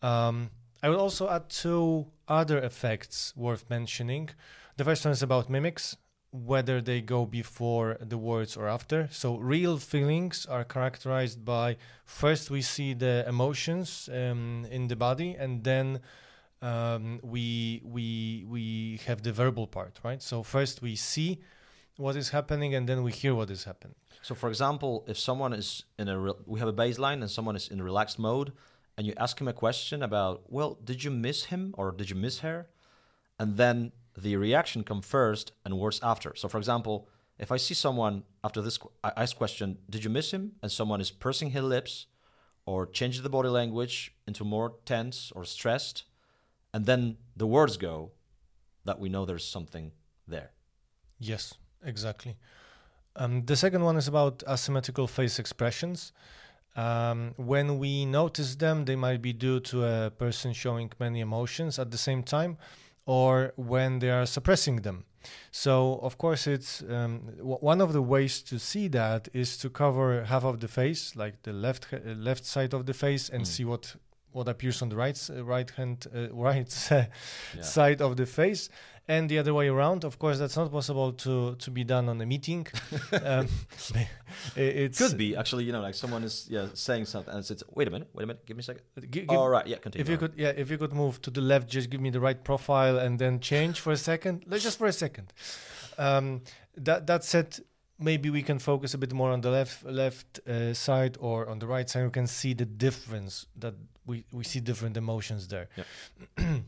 Um, 0.00 0.50
I 0.82 0.88
will 0.88 0.98
also 0.98 1.28
add 1.28 1.48
two 1.48 2.06
other 2.26 2.58
effects 2.58 3.32
worth 3.36 3.68
mentioning. 3.70 4.30
The 4.76 4.84
first 4.84 5.04
one 5.04 5.12
is 5.12 5.22
about 5.22 5.48
mimics 5.48 5.96
whether 6.32 6.80
they 6.80 7.02
go 7.02 7.26
before 7.26 7.98
the 8.00 8.16
words 8.16 8.56
or 8.56 8.66
after. 8.66 9.06
So, 9.12 9.36
real 9.36 9.76
feelings 9.76 10.46
are 10.46 10.64
characterized 10.64 11.44
by 11.44 11.76
first 12.06 12.50
we 12.50 12.62
see 12.62 12.94
the 12.94 13.24
emotions 13.28 14.08
um, 14.10 14.66
in 14.70 14.88
the 14.88 14.96
body, 14.96 15.36
and 15.38 15.62
then 15.62 16.00
um, 16.62 17.20
we 17.22 17.82
we 17.84 18.44
we 18.48 19.00
have 19.06 19.22
the 19.22 19.32
verbal 19.32 19.66
part, 19.66 19.98
right? 20.02 20.22
So 20.22 20.42
first 20.42 20.80
we 20.80 20.96
see 20.96 21.40
what 21.96 22.16
is 22.16 22.30
happening, 22.30 22.74
and 22.74 22.88
then 22.88 23.02
we 23.02 23.12
hear 23.12 23.34
what 23.34 23.50
is 23.50 23.64
happening. 23.64 23.96
So, 24.22 24.34
for 24.34 24.48
example, 24.48 25.04
if 25.06 25.18
someone 25.18 25.52
is 25.52 25.84
in 25.98 26.08
a, 26.08 26.18
re- 26.18 26.32
we 26.46 26.60
have 26.60 26.68
a 26.68 26.72
baseline 26.72 27.20
and 27.20 27.30
someone 27.30 27.56
is 27.56 27.68
in 27.68 27.82
relaxed 27.82 28.18
mode, 28.18 28.52
and 28.96 29.06
you 29.06 29.12
ask 29.16 29.40
him 29.40 29.48
a 29.48 29.52
question 29.52 30.02
about, 30.02 30.42
well, 30.48 30.78
did 30.84 31.02
you 31.04 31.10
miss 31.10 31.46
him 31.46 31.74
or 31.76 31.90
did 31.90 32.08
you 32.08 32.16
miss 32.16 32.38
her? 32.38 32.68
And 33.38 33.56
then 33.56 33.92
the 34.16 34.36
reaction 34.36 34.84
come 34.84 35.02
first 35.02 35.52
and 35.64 35.78
words 35.78 35.98
after. 36.02 36.34
So, 36.36 36.48
for 36.48 36.58
example, 36.58 37.08
if 37.38 37.50
I 37.50 37.56
see 37.56 37.74
someone 37.74 38.22
after 38.44 38.62
this, 38.62 38.78
I 39.02 39.12
ask 39.16 39.36
question, 39.36 39.78
did 39.90 40.04
you 40.04 40.10
miss 40.10 40.30
him? 40.30 40.52
And 40.62 40.70
someone 40.70 41.00
is 41.00 41.10
pursing 41.10 41.50
his 41.50 41.62
lips 41.62 42.06
or 42.64 42.86
changing 42.86 43.22
the 43.22 43.30
body 43.30 43.48
language 43.48 44.14
into 44.26 44.44
more 44.44 44.74
tense 44.84 45.32
or 45.34 45.44
stressed, 45.44 46.04
and 46.72 46.86
then 46.86 47.16
the 47.36 47.46
words 47.46 47.76
go, 47.76 48.12
that 48.84 48.98
we 48.98 49.08
know 49.08 49.24
there's 49.24 49.46
something 49.46 49.92
there. 50.26 50.50
Yes, 51.18 51.54
exactly. 51.84 52.36
Um, 53.16 53.44
the 53.44 53.56
second 53.56 53.84
one 53.84 53.96
is 53.96 54.08
about 54.08 54.42
asymmetrical 54.48 55.06
face 55.06 55.38
expressions. 55.38 56.12
Um, 56.74 57.34
when 57.36 57.78
we 57.78 58.06
notice 58.06 58.56
them, 58.56 58.86
they 58.86 58.96
might 58.96 59.20
be 59.20 59.32
due 59.32 59.60
to 59.60 59.84
a 59.84 60.10
person 60.10 60.52
showing 60.54 60.90
many 60.98 61.20
emotions 61.20 61.78
at 61.78 61.90
the 61.90 61.98
same 61.98 62.22
time, 62.22 62.56
or 63.04 63.52
when 63.56 63.98
they 63.98 64.10
are 64.10 64.24
suppressing 64.26 64.76
them. 64.76 65.04
So, 65.50 66.00
of 66.02 66.16
course, 66.18 66.46
it's 66.46 66.82
um, 66.82 67.26
w- 67.36 67.58
one 67.58 67.80
of 67.80 67.92
the 67.92 68.02
ways 68.02 68.42
to 68.44 68.58
see 68.58 68.88
that 68.88 69.28
is 69.34 69.56
to 69.58 69.68
cover 69.70 70.24
half 70.24 70.44
of 70.44 70.60
the 70.60 70.68
face, 70.68 71.14
like 71.14 71.42
the 71.42 71.52
left 71.52 71.86
uh, 71.92 71.98
left 72.14 72.44
side 72.44 72.72
of 72.74 72.86
the 72.86 72.94
face, 72.94 73.28
and 73.28 73.42
Mm. 73.42 73.46
see 73.46 73.64
what 73.64 73.94
what 74.32 74.48
appears 74.48 74.82
on 74.82 74.88
the 74.88 74.96
right 74.96 75.16
s- 75.16 75.30
right 75.30 75.70
hand 75.70 76.06
uh, 76.14 76.28
right 76.48 76.70
Yeah. 76.90 77.06
side 77.62 78.00
of 78.02 78.16
the 78.16 78.26
face 78.26 78.68
and 79.08 79.28
the 79.28 79.38
other 79.40 79.52
way 79.52 79.68
around 79.68 80.04
of 80.04 80.18
course 80.18 80.38
that's 80.38 80.56
not 80.56 80.70
possible 80.70 81.12
to 81.12 81.54
to 81.56 81.70
be 81.70 81.84
done 81.84 82.08
on 82.08 82.20
a 82.20 82.26
meeting 82.26 82.66
um, 83.24 83.46
i- 84.56 84.60
it's 84.84 84.98
Could 84.98 85.16
be 85.18 85.36
actually, 85.36 85.64
you 85.64 85.72
know, 85.72 85.80
like 85.82 85.94
someone 85.94 86.24
is 86.24 86.46
yeah 86.50 86.66
saying 86.74 87.06
something, 87.06 87.34
and 87.34 87.50
it's 87.50 87.64
wait 87.76 87.88
a 87.88 87.90
minute, 87.90 88.08
wait 88.14 88.24
a 88.24 88.26
minute, 88.26 88.46
give 88.46 88.56
me 88.56 88.60
a 88.60 88.64
second. 88.64 88.82
gi- 89.10 89.20
give- 89.26 89.30
All 89.30 89.48
right, 89.48 89.66
yeah, 89.66 89.78
continue. 89.78 90.02
if 90.02 90.08
you 90.08 90.18
could 90.18 90.32
yeah 90.36 90.52
if 90.62 90.70
you 90.70 90.78
could 90.78 90.92
move 90.92 91.20
to 91.22 91.30
the 91.30 91.40
left 91.40 91.68
just 91.68 91.90
give 91.90 92.00
me 92.00 92.10
the 92.10 92.20
right 92.20 92.42
profile 92.44 92.96
and 92.98 93.18
then 93.18 93.40
change 93.40 93.80
for 93.80 93.92
a 93.92 93.96
second 93.96 94.44
like, 94.46 94.60
just 94.62 94.78
for 94.78 94.86
a 94.86 94.92
second 94.92 95.32
um, 95.98 96.42
that 96.76 97.06
that 97.06 97.24
said 97.24 97.58
maybe 97.98 98.30
we 98.30 98.42
can 98.42 98.58
focus 98.58 98.94
a 98.94 98.98
bit 98.98 99.12
more 99.12 99.30
on 99.30 99.40
the 99.42 99.50
left 99.50 99.84
left 99.84 100.40
uh, 100.48 100.72
side 100.74 101.16
or 101.20 101.48
on 101.48 101.58
the 101.58 101.66
right 101.66 101.88
side 101.90 102.04
we 102.04 102.10
can 102.10 102.26
see 102.26 102.54
the 102.54 102.64
difference 102.66 103.46
that 103.56 103.74
we 104.06 104.24
we 104.32 104.44
see 104.44 104.60
different 104.60 104.96
emotions 104.96 105.48
there 105.48 105.68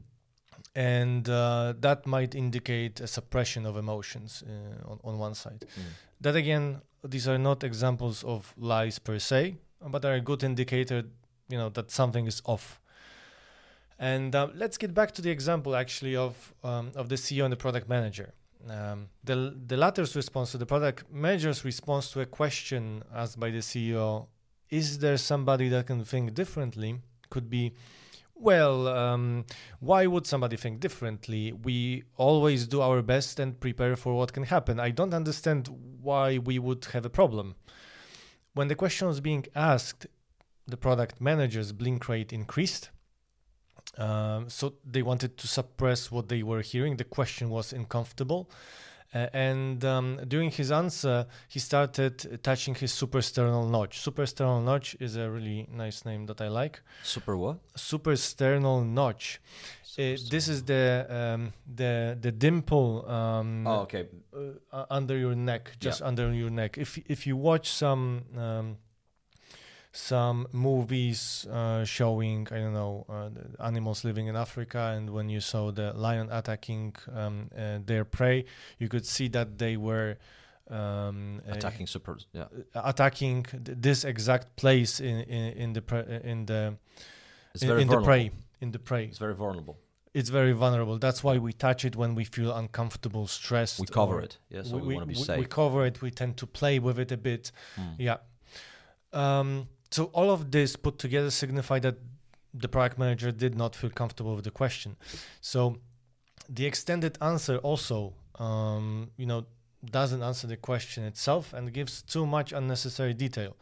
and 0.74 1.28
uh, 1.28 1.74
that 1.78 2.06
might 2.06 2.34
indicate 2.34 3.00
a 3.00 3.06
suppression 3.06 3.64
of 3.66 3.76
emotions 3.76 4.42
uh, 4.46 4.90
on, 4.90 4.98
on 5.04 5.18
one 5.18 5.34
side. 5.34 5.60
Mm. 5.60 5.82
That 6.20 6.36
again, 6.36 6.80
these 7.04 7.28
are 7.28 7.38
not 7.38 7.62
examples 7.62 8.24
of 8.24 8.52
lies 8.56 8.98
per 8.98 9.18
se, 9.18 9.56
but 9.80 10.04
are 10.04 10.14
a 10.14 10.20
good 10.20 10.42
indicator, 10.42 11.04
you 11.48 11.58
know, 11.58 11.68
that 11.70 11.90
something 11.90 12.26
is 12.26 12.42
off. 12.44 12.80
And 13.98 14.34
uh, 14.34 14.48
let's 14.54 14.76
get 14.76 14.92
back 14.92 15.12
to 15.12 15.22
the 15.22 15.30
example 15.30 15.76
actually 15.76 16.16
of 16.16 16.52
um, 16.64 16.90
of 16.96 17.08
the 17.08 17.14
CEO 17.14 17.44
and 17.44 17.52
the 17.52 17.56
product 17.56 17.88
manager. 17.88 18.34
Um, 18.68 19.08
the 19.22 19.54
the 19.66 19.76
latter's 19.76 20.16
response 20.16 20.50
to 20.52 20.58
the 20.58 20.66
product 20.66 21.04
manager's 21.12 21.64
response 21.64 22.10
to 22.12 22.20
a 22.20 22.26
question 22.26 23.04
asked 23.14 23.38
by 23.38 23.50
the 23.50 23.62
CEO, 23.62 24.26
"Is 24.70 24.98
there 24.98 25.18
somebody 25.18 25.68
that 25.68 25.86
can 25.86 26.04
think 26.04 26.34
differently?" 26.34 27.00
Could 27.34 27.50
be, 27.50 27.72
well, 28.48 28.86
um, 28.86 29.44
why 29.80 30.06
would 30.06 30.26
somebody 30.26 30.56
think 30.56 30.78
differently? 30.86 31.42
We 31.52 32.04
always 32.16 32.68
do 32.74 32.80
our 32.80 33.02
best 33.02 33.40
and 33.42 33.58
prepare 33.58 33.96
for 33.96 34.12
what 34.14 34.32
can 34.32 34.44
happen. 34.44 34.78
I 34.78 34.90
don't 34.98 35.14
understand 35.20 35.60
why 36.08 36.38
we 36.38 36.56
would 36.66 36.84
have 36.94 37.04
a 37.04 37.16
problem. 37.20 37.56
When 38.56 38.68
the 38.68 38.76
question 38.82 39.08
was 39.08 39.20
being 39.20 39.46
asked, 39.72 40.06
the 40.72 40.76
product 40.76 41.20
manager's 41.20 41.72
blink 41.72 42.08
rate 42.08 42.32
increased. 42.32 42.90
Um, 43.98 44.48
so 44.48 44.74
they 44.94 45.02
wanted 45.02 45.36
to 45.38 45.46
suppress 45.58 46.00
what 46.14 46.28
they 46.28 46.42
were 46.50 46.62
hearing. 46.62 46.96
The 46.96 47.10
question 47.18 47.50
was 47.50 47.72
uncomfortable. 47.72 48.48
Uh, 49.14 49.28
and 49.32 49.84
um, 49.84 50.18
during 50.26 50.50
his 50.50 50.72
answer, 50.72 51.26
he 51.48 51.60
started 51.60 52.40
touching 52.42 52.74
his 52.74 52.92
suprasternal 52.92 53.70
notch. 53.70 54.00
Suprasternal 54.02 54.62
notch 54.64 54.96
is 54.98 55.16
a 55.16 55.30
really 55.30 55.68
nice 55.70 56.04
name 56.04 56.26
that 56.26 56.40
I 56.40 56.48
like. 56.48 56.80
Super 57.04 57.36
what? 57.36 57.58
Suprasternal 57.76 58.84
notch. 58.84 59.40
Uh, 59.96 60.18
this 60.30 60.48
is 60.48 60.64
the 60.64 61.06
um, 61.08 61.52
the 61.72 62.18
the 62.20 62.32
dimple 62.32 63.08
um, 63.08 63.64
Oh, 63.64 63.82
okay. 63.82 64.08
uh, 64.72 64.84
under 64.90 65.16
your 65.16 65.36
neck, 65.36 65.70
just 65.78 66.02
under 66.02 66.32
your 66.32 66.50
neck. 66.50 66.76
If 66.78 66.98
if 67.06 67.26
you 67.28 67.36
watch 67.36 67.70
some 67.70 68.22
um, 68.36 68.76
some 69.96 70.46
movies 70.52 71.46
uh, 71.50 71.84
showing 71.84 72.48
I 72.50 72.56
don't 72.58 72.74
know 72.74 73.06
uh, 73.08 73.30
animals 73.64 74.04
living 74.04 74.26
in 74.26 74.34
Africa, 74.36 74.92
and 74.96 75.10
when 75.10 75.28
you 75.28 75.40
saw 75.40 75.70
the 75.70 75.92
lion 75.92 76.28
attacking 76.32 76.96
um, 77.14 77.48
uh, 77.56 77.78
their 77.86 78.04
prey, 78.04 78.44
you 78.78 78.88
could 78.88 79.06
see 79.06 79.28
that 79.28 79.58
they 79.58 79.76
were. 79.76 80.16
Um, 80.70 81.40
uh, 81.48 81.52
Attacking 81.52 81.86
super. 81.86 82.16
Yeah. 82.32 82.46
attacking 82.74 83.42
th- 83.44 83.78
this 83.80 84.04
exact 84.04 84.56
place 84.56 84.98
in 84.98 85.20
in, 85.20 85.52
in 85.62 85.72
the 85.74 85.82
pre- 85.82 86.20
in 86.32 86.46
the 86.46 86.74
It's 87.54 87.62
in, 87.62 87.78
in 87.80 87.88
the 87.88 88.00
prey 88.00 88.30
in 88.62 88.70
the 88.72 88.78
prey 88.78 89.04
It's 89.04 89.18
very 89.18 89.34
vulnerable. 89.34 89.76
it's 90.14 90.30
very 90.30 90.52
vulnerable 90.52 90.98
that's 90.98 91.22
why 91.22 91.36
we 91.38 91.52
touch 91.52 91.84
it 91.84 91.94
when 91.96 92.14
we 92.14 92.24
feel 92.24 92.50
uncomfortable 92.56 93.26
stressed 93.26 93.78
We 93.78 93.86
cover 93.86 94.20
it. 94.22 94.38
Yeah. 94.48 94.62
So 94.64 94.78
we, 94.78 94.94
want 94.94 95.02
to 95.02 95.06
be 95.14 95.18
we- 95.20 95.24
safe. 95.24 95.38
we 95.38 95.44
cover 95.46 95.84
it 95.86 96.00
we 96.00 96.10
tend 96.10 96.36
to 96.38 96.46
play 96.46 96.78
with 96.78 96.98
it 96.98 97.12
a 97.12 97.16
bit 97.18 97.52
Mm. 97.76 97.94
yeah 97.98 98.16
um, 99.12 99.68
so 99.94 100.00
all 100.18 100.30
of 100.36 100.40
this 100.56 100.70
put 100.86 100.94
together 101.04 101.30
signify 101.30 101.78
that 101.86 101.96
the 102.62 102.68
product 102.74 102.96
manager 102.98 103.30
did 103.44 103.54
not 103.62 103.72
feel 103.80 103.90
comfortable 103.90 104.34
with 104.36 104.44
the 104.44 104.56
question. 104.62 104.90
So 105.40 105.60
the 106.56 106.64
extended 106.70 107.14
answer 107.30 107.56
also 107.70 107.98
um, 108.46 109.10
you 109.22 109.26
know 109.30 109.40
doesn't 110.00 110.22
answer 110.30 110.46
the 110.54 110.56
question 110.70 111.00
itself 111.12 111.44
and 111.56 111.72
gives 111.78 111.94
too 112.14 112.24
much 112.36 112.48
unnecessary 112.60 113.14
detail. 113.26 113.52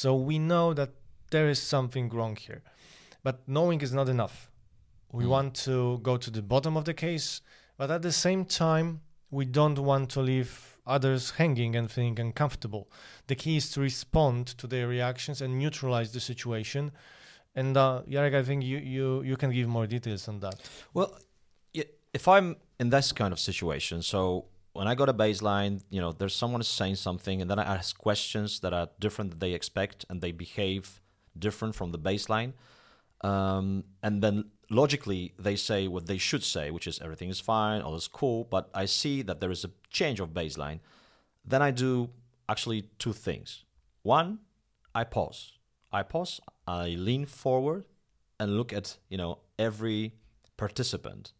So 0.00 0.08
we 0.28 0.36
know 0.38 0.66
that 0.80 0.90
there 1.34 1.48
is 1.54 1.60
something 1.74 2.04
wrong 2.16 2.34
here 2.46 2.62
but 3.26 3.36
knowing 3.56 3.80
is 3.86 3.92
not 4.00 4.08
enough. 4.16 4.36
We 5.18 5.24
Mm. 5.24 5.34
want 5.36 5.50
to 5.68 5.76
go 6.08 6.14
to 6.24 6.30
the 6.36 6.42
bottom 6.52 6.74
of 6.80 6.84
the 6.90 6.94
case 7.06 7.28
but 7.78 7.88
at 7.96 8.02
the 8.08 8.12
same 8.26 8.42
time 8.44 8.88
we 9.38 9.44
don't 9.58 9.78
want 9.90 10.04
to 10.14 10.20
leave 10.30 10.77
others 10.88 11.32
hanging 11.32 11.76
and 11.76 11.90
feeling 11.90 12.18
uncomfortable. 12.18 12.90
The 13.26 13.34
key 13.34 13.58
is 13.58 13.70
to 13.72 13.80
respond 13.80 14.46
to 14.58 14.66
their 14.66 14.88
reactions 14.88 15.40
and 15.42 15.58
neutralize 15.58 16.12
the 16.12 16.20
situation. 16.20 16.92
And 17.54 17.76
uh, 17.76 18.02
Jarek, 18.08 18.34
I 18.34 18.42
think 18.42 18.64
you, 18.64 18.78
you, 18.78 19.22
you 19.22 19.36
can 19.36 19.52
give 19.52 19.68
more 19.68 19.86
details 19.86 20.28
on 20.28 20.40
that. 20.40 20.56
Well, 20.94 21.18
if 22.14 22.26
I'm 22.26 22.56
in 22.80 22.90
this 22.90 23.12
kind 23.12 23.32
of 23.32 23.38
situation, 23.38 24.02
so 24.02 24.46
when 24.72 24.86
I 24.88 24.94
got 24.94 25.08
a 25.08 25.14
baseline, 25.14 25.82
you 25.90 26.00
know, 26.00 26.12
there's 26.12 26.34
someone 26.34 26.62
saying 26.62 26.96
something, 26.96 27.40
and 27.42 27.50
then 27.50 27.58
I 27.58 27.64
ask 27.64 27.98
questions 27.98 28.60
that 28.60 28.72
are 28.72 28.88
different 28.98 29.30
than 29.32 29.40
they 29.40 29.52
expect, 29.52 30.04
and 30.08 30.20
they 30.20 30.32
behave 30.32 31.00
different 31.38 31.74
from 31.74 31.92
the 31.92 31.98
baseline, 31.98 32.52
um, 33.22 33.84
and 34.02 34.22
then 34.22 34.50
logically 34.70 35.34
they 35.38 35.56
say 35.56 35.88
what 35.88 36.06
they 36.06 36.18
should 36.18 36.44
say, 36.44 36.70
which 36.70 36.86
is 36.86 37.00
everything 37.00 37.28
is 37.28 37.40
fine, 37.40 37.82
all 37.82 37.94
is 37.94 38.08
cool, 38.08 38.44
but 38.44 38.70
I 38.74 38.86
see 38.86 39.22
that 39.22 39.40
there 39.40 39.50
is 39.50 39.64
a 39.64 39.70
change 39.90 40.20
of 40.20 40.30
baseline. 40.30 40.80
Then 41.44 41.62
I 41.62 41.70
do 41.70 42.10
actually 42.48 42.82
two 42.98 43.12
things. 43.12 43.64
One, 44.02 44.40
I 44.94 45.04
pause. 45.04 45.52
I 45.92 46.02
pause. 46.02 46.40
I 46.66 46.88
lean 46.88 47.24
forward 47.26 47.84
and 48.38 48.56
look 48.56 48.72
at 48.72 48.96
you 49.08 49.16
know 49.16 49.38
every 49.58 50.14
participant 50.56 51.32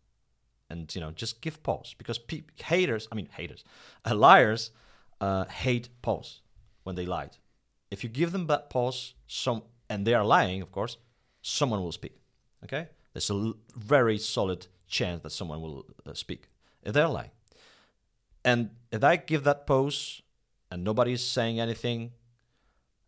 and 0.71 0.95
you 0.95 1.01
know 1.01 1.11
just 1.11 1.41
give 1.41 1.62
pause 1.62 1.95
because 1.99 2.19
pe- 2.19 2.43
haters 2.64 3.09
i 3.11 3.14
mean 3.14 3.29
haters 3.37 3.64
uh, 4.05 4.14
liars 4.14 4.71
uh, 5.21 5.45
hate 5.47 5.88
pause 6.03 6.41
when 6.85 6.95
they 6.95 7.07
lied 7.07 7.37
if 7.91 8.05
you 8.05 8.11
give 8.11 8.33
them 8.33 8.47
that 8.47 8.71
pause 8.71 9.14
some 9.27 9.62
and 9.88 10.07
they 10.07 10.14
are 10.14 10.25
lying 10.25 10.62
of 10.62 10.71
course 10.71 10.97
someone 11.42 11.83
will 11.83 11.92
speak 11.92 12.16
okay 12.64 12.88
there's 13.12 13.31
a 13.31 13.53
very 13.77 14.18
solid 14.18 14.66
chance 14.87 15.22
that 15.22 15.31
someone 15.31 15.61
will 15.61 15.87
uh, 16.07 16.14
speak 16.14 16.48
if 16.83 16.92
they're 16.92 17.09
lying 17.09 17.31
and 18.44 18.70
if 18.90 19.03
i 19.05 19.16
give 19.16 19.44
that 19.44 19.66
pose 19.66 20.22
and 20.70 20.85
nobody 20.85 21.12
is 21.12 21.27
saying 21.27 21.61
anything 21.61 22.12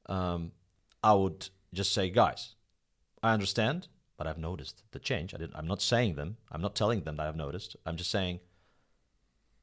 um, 0.07 0.53
i 1.03 1.13
would 1.13 1.49
just 1.73 1.93
say 1.93 2.11
guys 2.11 2.55
i 3.23 3.33
understand 3.33 3.89
but 4.21 4.27
I've 4.27 4.37
noticed 4.37 4.83
the 4.91 4.99
change. 4.99 5.33
I 5.33 5.39
I'm 5.55 5.67
not 5.67 5.81
saying 5.81 6.17
them. 6.17 6.37
I'm 6.53 6.61
not 6.61 6.75
telling 6.75 7.05
them 7.05 7.17
that 7.17 7.27
I've 7.27 7.37
noticed. 7.37 7.75
I'm 7.87 7.97
just 7.97 8.11
saying, 8.11 8.41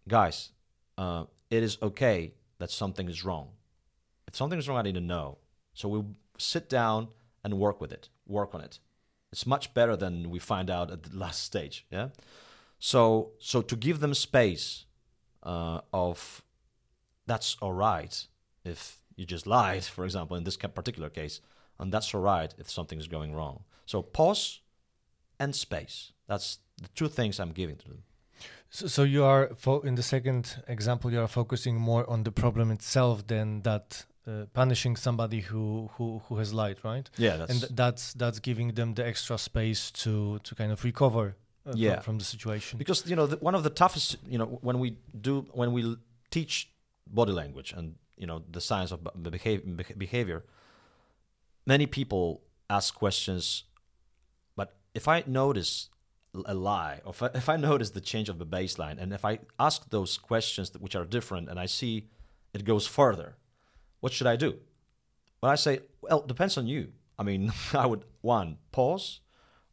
guys, 0.07 0.49
uh, 0.97 1.25
it 1.51 1.61
is 1.61 1.77
okay 1.79 2.33
that 2.57 2.71
something 2.71 3.07
is 3.07 3.23
wrong. 3.23 3.49
If 4.27 4.35
something 4.35 4.57
is 4.57 4.67
wrong, 4.67 4.79
I 4.79 4.81
need 4.81 4.95
to 4.95 4.99
know. 4.99 5.37
So 5.75 5.87
we 5.87 6.03
sit 6.39 6.69
down 6.69 7.09
and 7.47 7.57
work 7.57 7.79
with 7.79 7.93
it, 7.93 8.09
work 8.25 8.53
on 8.53 8.59
it. 8.59 8.79
It's 9.31 9.47
much 9.47 9.73
better 9.73 9.95
than 9.95 10.29
we 10.29 10.39
find 10.39 10.69
out 10.69 10.91
at 10.91 11.03
the 11.03 11.17
last 11.17 11.43
stage. 11.43 11.85
Yeah. 11.89 12.09
So 12.77 13.31
so 13.39 13.61
to 13.61 13.75
give 13.77 14.01
them 14.01 14.13
space 14.13 14.85
uh, 15.43 15.79
of 15.93 16.43
that's 17.25 17.55
all 17.61 17.71
right 17.89 18.15
if 18.65 18.79
you 19.15 19.25
just 19.25 19.47
lied, 19.47 19.83
for 19.95 20.03
example, 20.03 20.35
in 20.35 20.43
this 20.43 20.57
particular 20.57 21.09
case, 21.09 21.39
and 21.79 21.93
that's 21.93 22.13
all 22.13 22.21
right 22.21 22.53
if 22.57 22.69
something 22.69 22.99
is 22.99 23.07
going 23.07 23.33
wrong. 23.33 23.63
So 23.85 24.01
pause 24.01 24.61
and 25.39 25.55
space. 25.55 26.11
That's 26.27 26.59
the 26.81 26.89
two 26.89 27.07
things 27.07 27.39
I'm 27.39 27.53
giving 27.53 27.77
to 27.77 27.87
them. 27.87 28.03
So, 28.69 28.87
so 28.87 29.03
you 29.03 29.23
are 29.23 29.51
in 29.83 29.95
the 29.95 30.03
second 30.03 30.43
example, 30.67 31.13
you 31.13 31.21
are 31.21 31.33
focusing 31.41 31.75
more 31.75 32.03
on 32.09 32.23
the 32.23 32.33
problem 32.43 32.71
itself 32.71 33.25
than 33.27 33.61
that 33.61 34.05
uh, 34.27 34.45
punishing 34.53 34.95
somebody 34.97 35.39
who, 35.41 35.89
who 35.95 36.21
who 36.27 36.37
has 36.37 36.53
lied, 36.53 36.77
right? 36.83 37.09
Yeah, 37.17 37.37
that's 37.37 37.51
and 37.51 37.59
th- 37.61 37.71
that's 37.75 38.13
that's 38.13 38.39
giving 38.39 38.73
them 38.75 38.93
the 38.93 39.05
extra 39.05 39.37
space 39.37 39.91
to 40.03 40.39
to 40.39 40.55
kind 40.55 40.71
of 40.71 40.83
recover 40.83 41.35
uh, 41.65 41.73
Yeah. 41.75 41.99
from, 42.01 42.17
the 42.19 42.25
situation. 42.25 42.77
because 42.77 43.05
you 43.09 43.15
know 43.15 43.27
the, 43.27 43.37
one 43.37 43.55
of 43.55 43.63
the 43.63 43.69
toughest 43.69 44.17
you 44.27 44.37
know 44.37 44.59
when 44.61 44.79
we 44.79 44.97
do 45.21 45.45
when 45.53 45.71
we 45.71 45.81
teach 46.29 46.69
body 47.07 47.31
language 47.31 47.73
and 47.77 47.95
you 48.17 48.27
know 48.27 48.41
the 48.51 48.61
science 48.61 48.91
of 48.91 48.99
b- 49.03 49.29
behavior, 49.29 49.93
behavior 49.97 50.43
many 51.65 51.85
people 51.85 52.41
ask 52.69 52.93
questions 52.95 53.63
but 54.55 54.75
if 54.93 55.07
i 55.07 55.23
notice 55.25 55.89
a 56.45 56.53
lie 56.53 56.99
or 57.05 57.11
if 57.11 57.23
I, 57.23 57.29
if 57.33 57.47
I 57.49 57.55
notice 57.57 57.91
the 57.91 58.01
change 58.01 58.29
of 58.29 58.37
the 58.39 58.45
baseline 58.45 58.97
and 59.01 59.13
if 59.13 59.23
i 59.25 59.39
ask 59.59 59.89
those 59.89 60.17
questions 60.17 60.69
that, 60.71 60.81
which 60.81 60.95
are 60.95 61.05
different 61.05 61.49
and 61.49 61.59
i 61.59 61.65
see 61.65 61.93
it 62.53 62.63
goes 62.65 62.85
further 62.87 63.35
what 63.99 64.13
should 64.13 64.27
i 64.27 64.35
do? 64.35 64.55
Well 65.41 65.51
i 65.51 65.55
say 65.55 65.79
well 66.01 66.19
it 66.21 66.27
depends 66.27 66.57
on 66.57 66.67
you. 66.67 66.91
I 67.19 67.23
mean 67.23 67.51
i 67.73 67.85
would 67.85 68.03
one 68.21 68.57
pause 68.71 69.21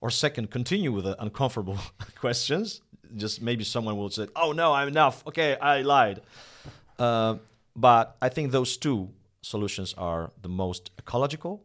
or 0.00 0.10
second 0.10 0.50
continue 0.50 0.92
with 0.92 1.04
the 1.04 1.16
uncomfortable 1.22 1.78
questions. 2.20 2.80
Just 3.16 3.40
maybe 3.42 3.64
someone 3.64 3.96
will 3.96 4.10
say 4.10 4.26
oh 4.36 4.52
no 4.52 4.72
i'm 4.72 4.88
enough. 4.88 5.26
Okay 5.26 5.56
i 5.60 5.82
lied. 5.82 6.20
Uh, 6.98 7.36
but 7.76 8.16
i 8.22 8.28
think 8.28 8.52
those 8.52 8.76
two 8.76 9.08
solutions 9.42 9.94
are 9.98 10.30
the 10.42 10.48
most 10.48 10.90
ecological 10.98 11.62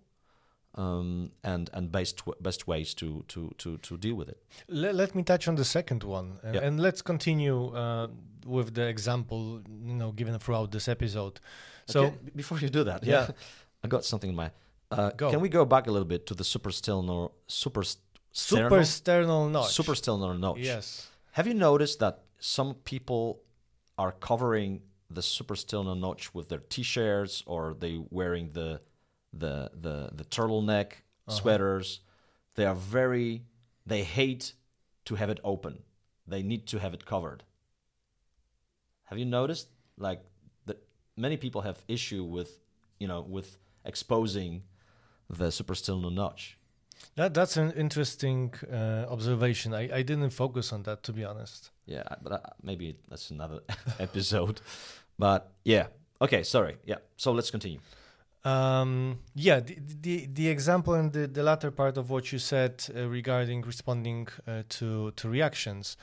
um, 0.75 1.31
and 1.43 1.69
and 1.73 1.91
best 1.91 2.21
best 2.41 2.67
ways 2.67 2.93
to 2.95 3.23
to 3.27 3.51
to 3.57 3.77
to 3.77 3.97
deal 3.97 4.15
with 4.15 4.29
it. 4.29 4.37
Let, 4.67 4.95
let 4.95 5.15
me 5.15 5.23
touch 5.23 5.47
on 5.47 5.55
the 5.55 5.65
second 5.65 6.03
one, 6.03 6.39
and, 6.43 6.55
Yeah. 6.55 6.61
and 6.67 6.79
let's 6.79 7.01
continue 7.01 7.67
uh, 7.75 8.07
with 8.45 8.73
the 8.75 8.87
example 8.87 9.61
you 9.83 9.95
know 9.95 10.11
given 10.11 10.37
throughout 10.39 10.71
this 10.71 10.87
episode. 10.87 11.39
So 11.91 11.99
Okay, 12.06 12.15
before 12.36 12.60
you 12.63 12.69
do 12.69 12.84
that 12.89 13.04
Yeah. 13.04 13.28
i 13.84 13.88
got 13.88 14.04
something 14.06 14.30
in 14.30 14.36
my 14.36 14.49
uh, 14.91 15.12
Go. 15.21 15.30
can 15.32 15.39
we 15.41 15.49
go 15.49 15.65
back 15.65 15.88
a 15.88 15.91
little 15.95 16.08
bit 16.15 16.25
to 16.28 16.34
the 16.36 16.43
supersternal 16.43 17.32
super 17.47 17.84
Super 18.32 18.84
sternal- 18.84 18.86
sternal 18.86 19.49
notch. 19.49 19.71
super 19.73 19.95
sternal 19.95 20.34
notch. 20.45 20.60
Yes. 20.60 21.08
Have 21.38 21.47
you 21.47 21.54
noticed 21.69 21.97
that 21.99 22.15
some 22.39 22.71
people 22.91 23.23
are 23.97 24.12
covering 24.12 24.82
the 25.17 25.21
super 25.21 25.56
sternal 25.56 25.95
notch 25.95 26.23
with 26.36 26.47
their 26.49 26.63
t-shirts 26.73 27.43
or 27.45 27.62
they 27.84 27.93
wearing 28.19 28.45
the 28.60 28.69
the 29.43 29.54
the 29.86 29.95
the 30.19 30.25
turtleneck 30.36 30.89
Uh-huh. 31.28 31.38
sweaters? 31.39 32.02
They 32.56 32.65
are 32.71 32.80
very 32.99 33.43
they 33.91 34.04
hate 34.04 34.45
to 35.06 35.15
have 35.15 35.30
it 35.36 35.39
open. 35.43 35.73
They 36.28 36.41
need 36.43 36.63
to 36.71 36.78
have 36.84 36.93
it 36.97 37.04
covered. 37.06 37.43
Have 39.10 39.17
you 39.21 39.25
noticed 39.25 39.67
like 39.97 40.21
many 41.19 41.38
people 41.38 41.62
have 41.62 41.84
issue 41.88 42.23
with 42.23 42.60
you 42.99 43.08
know 43.08 43.21
with 43.21 43.58
exposing 43.86 44.63
the 45.29 45.51
super 45.51 45.75
sternal 45.75 46.12
notch? 46.12 46.58
That 47.15 47.34
that's 47.34 47.58
an 47.58 47.71
interesting 47.71 48.53
uh, 48.71 49.05
observation. 49.10 49.73
I, 49.73 49.89
I 49.99 50.01
didn't 50.01 50.32
focus 50.32 50.73
on 50.73 50.84
that 50.84 51.03
to 51.03 51.13
be 51.13 51.23
honest. 51.23 51.71
Yeah, 51.86 52.03
but 52.21 52.32
uh, 52.32 52.39
maybe 52.63 52.97
that's 53.10 53.32
another 53.32 53.60
episode. 53.99 54.62
But 55.17 55.51
yeah, 55.63 55.88
okay, 56.21 56.43
sorry. 56.43 56.77
Yeah, 56.86 56.97
so 57.17 57.32
let's 57.32 57.51
continue. 57.51 57.79
Um, 58.45 59.19
yeah, 59.36 59.60
the, 59.60 59.77
the 60.01 60.25
the 60.27 60.47
example 60.47 60.93
and 60.93 61.12
the, 61.12 61.27
the 61.27 61.43
latter 61.43 61.71
part 61.71 61.97
of 61.97 62.10
what 62.10 62.32
you 62.32 62.39
said 62.39 62.84
uh, 62.95 63.08
regarding 63.08 63.63
responding 63.63 64.27
uh, 64.47 64.63
to 64.69 65.12
to 65.12 65.29
reactions. 65.29 65.97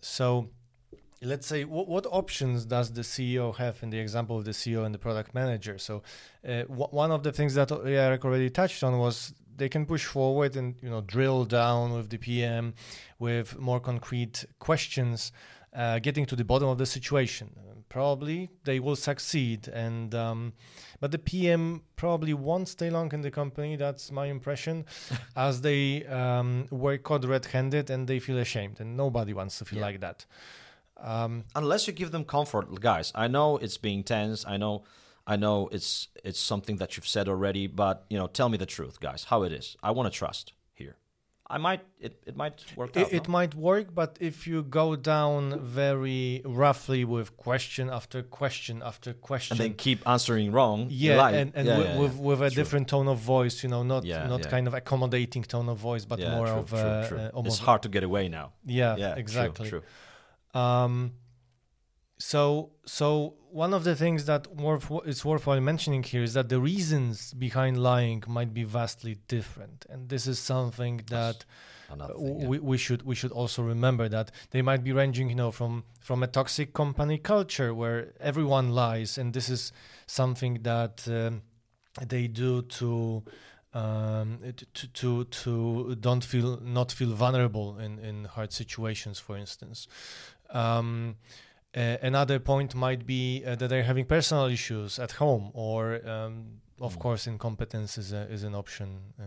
So, 0.00 0.48
let's 1.22 1.46
say 1.46 1.64
what, 1.64 1.88
what 1.88 2.06
options 2.10 2.64
does 2.66 2.92
the 2.92 3.02
CEO 3.02 3.54
have 3.56 3.82
in 3.82 3.90
the 3.90 3.98
example 3.98 4.36
of 4.38 4.44
the 4.44 4.50
CEO 4.52 4.84
and 4.84 4.94
the 4.94 4.98
product 4.98 5.34
manager? 5.34 5.78
So, 5.78 6.02
uh, 6.48 6.62
one 6.62 7.10
of 7.10 7.22
the 7.22 7.32
things 7.32 7.54
that 7.54 7.68
Jarek 7.68 8.24
already 8.24 8.50
touched 8.50 8.82
on 8.82 8.98
was 8.98 9.34
they 9.56 9.68
can 9.68 9.86
push 9.86 10.04
forward 10.04 10.56
and 10.56 10.74
you 10.82 10.90
know 10.90 11.00
drill 11.00 11.44
down 11.44 11.92
with 11.92 12.08
the 12.10 12.18
PM 12.18 12.74
with 13.18 13.58
more 13.58 13.80
concrete 13.80 14.44
questions, 14.58 15.32
uh, 15.74 15.98
getting 15.98 16.26
to 16.26 16.36
the 16.36 16.44
bottom 16.44 16.68
of 16.68 16.78
the 16.78 16.86
situation. 16.86 17.50
Uh, 17.56 17.60
probably 17.88 18.48
they 18.64 18.80
will 18.80 18.96
succeed, 18.96 19.68
and 19.68 20.14
um, 20.14 20.52
but 21.00 21.10
the 21.12 21.18
PM 21.18 21.82
probably 21.96 22.32
won't 22.34 22.66
stay 22.68 22.88
long 22.90 23.12
in 23.12 23.20
the 23.20 23.30
company. 23.30 23.76
That's 23.76 24.10
my 24.10 24.26
impression, 24.26 24.86
as 25.36 25.60
they 25.60 26.04
um, 26.06 26.66
were 26.70 26.96
caught 26.98 27.24
red-handed 27.24 27.90
and 27.90 28.08
they 28.08 28.18
feel 28.18 28.38
ashamed, 28.38 28.80
and 28.80 28.96
nobody 28.96 29.34
wants 29.34 29.58
to 29.58 29.64
feel 29.66 29.78
Yeah. 29.80 29.84
like 29.86 30.00
that. 30.00 30.24
Um, 30.96 31.44
Unless 31.54 31.86
you 31.86 31.92
give 31.92 32.10
them 32.12 32.24
comfort, 32.24 32.80
guys. 32.80 33.12
I 33.14 33.28
know 33.28 33.56
it's 33.56 33.76
being 33.78 34.04
tense. 34.04 34.44
I 34.46 34.56
know, 34.56 34.84
I 35.26 35.36
know 35.36 35.68
it's 35.72 36.08
it's 36.24 36.38
something 36.40 36.76
that 36.76 36.96
you've 36.96 37.08
said 37.08 37.28
already. 37.28 37.66
But 37.66 38.04
you 38.08 38.18
know, 38.18 38.26
tell 38.28 38.48
me 38.48 38.56
the 38.58 38.66
truth, 38.66 39.00
guys. 39.00 39.24
How 39.24 39.42
it 39.42 39.52
is. 39.52 39.76
I 39.82 39.90
want 39.90 40.12
to 40.12 40.16
trust 40.16 40.52
here. 40.74 40.96
I 41.50 41.58
might. 41.58 41.80
It, 41.98 42.22
it 42.26 42.36
might 42.36 42.64
work 42.76 42.96
out. 42.96 43.08
It, 43.12 43.12
it 43.12 43.28
no? 43.28 43.32
might 43.32 43.54
work, 43.54 43.94
but 43.94 44.16
if 44.20 44.46
you 44.46 44.62
go 44.62 44.96
down 44.96 45.60
very 45.60 46.40
roughly 46.44 47.04
with 47.04 47.36
question 47.36 47.90
after 47.90 48.22
question 48.22 48.80
after 48.82 49.12
question, 49.12 49.54
and 49.54 49.60
then 49.60 49.74
keep 49.74 50.06
answering 50.08 50.50
wrong. 50.52 50.86
yeah, 50.88 51.16
lie. 51.16 51.32
and, 51.32 51.52
and 51.54 51.66
Yeah, 51.66 51.78
with, 51.78 51.86
yeah, 51.88 51.98
with, 52.00 52.14
yeah. 52.14 52.20
with 52.22 52.42
a 52.42 52.50
True. 52.50 52.54
different 52.62 52.88
tone 52.88 53.08
of 53.08 53.18
voice, 53.18 53.62
you 53.62 53.68
know, 53.68 53.82
not 53.82 54.04
not 54.04 54.48
kind 54.48 54.66
of 54.66 54.74
accommodating 54.74 55.42
tone 55.42 55.68
of 55.68 55.78
voice, 55.78 56.04
but 56.06 56.20
more 56.20 56.46
true, 56.46 56.56
of 56.56 56.68
true, 56.70 56.78
uh, 56.78 57.08
true. 57.08 57.18
uh, 57.18 57.22
It's 57.26 57.34
almost 57.34 57.62
hard 57.62 57.82
to 57.82 57.88
get 57.88 58.02
away 58.04 58.28
now. 58.28 58.52
yeah, 58.64 59.14
exactly. 59.16 59.68
True. 59.68 59.82
Um, 60.54 61.12
so 62.18 62.70
so 62.86 63.34
one 63.50 63.74
of 63.74 63.84
the 63.84 63.94
things 63.96 64.24
that 64.26 64.46
worth, 64.56 64.90
is 65.04 65.24
worthwhile 65.24 65.60
mentioning 65.60 66.02
here 66.02 66.22
is 66.22 66.34
that 66.34 66.48
the 66.48 66.60
reasons 66.60 67.34
behind 67.34 67.82
lying 67.82 68.22
might 68.26 68.54
be 68.54 68.64
vastly 68.64 69.18
different, 69.28 69.86
and 69.90 70.08
this 70.08 70.26
is 70.26 70.38
something 70.38 71.02
that 71.08 71.44
thing, 71.90 72.38
yeah. 72.40 72.46
we, 72.46 72.58
we 72.58 72.78
should 72.78 73.02
we 73.02 73.14
should 73.14 73.32
also 73.32 73.62
remember 73.62 74.08
that 74.08 74.30
they 74.50 74.62
might 74.62 74.82
be 74.84 74.92
ranging 74.92 75.28
you 75.28 75.34
know 75.34 75.50
from 75.50 75.84
from 76.00 76.22
a 76.22 76.26
toxic 76.26 76.72
company 76.72 77.18
culture 77.18 77.74
where 77.74 78.12
everyone 78.20 78.70
lies. 78.70 79.18
And 79.18 79.32
this 79.32 79.48
is 79.48 79.72
something 80.06 80.62
that 80.62 81.06
um, 81.08 81.42
they 82.06 82.28
do 82.28 82.62
to 82.62 83.22
um, 83.74 84.38
to, 84.74 84.86
to 84.88 85.24
to 85.24 85.94
don't 85.96 86.24
feel 86.24 86.60
not 86.60 86.92
feel 86.92 87.12
vulnerable 87.12 87.78
in 87.78 87.98
in 87.98 88.24
hard 88.24 88.52
situations 88.52 89.18
for 89.18 89.36
instance 89.36 89.88
um, 90.52 91.16
uh, 91.74 91.96
another 92.02 92.38
point 92.38 92.74
might 92.74 93.06
be 93.06 93.42
uh, 93.46 93.54
that 93.56 93.68
they're 93.68 93.82
having 93.84 94.04
personal 94.04 94.46
issues 94.46 94.98
at 94.98 95.12
home 95.12 95.50
or 95.54 96.06
um, 96.08 96.60
of 96.80 96.96
Mm. 96.96 97.00
course 97.00 97.26
incompetence 97.26 97.96
is 97.98 98.12
a, 98.12 98.22
is 98.30 98.42
an 98.42 98.54
option 98.54 98.88
uh, 99.18 99.24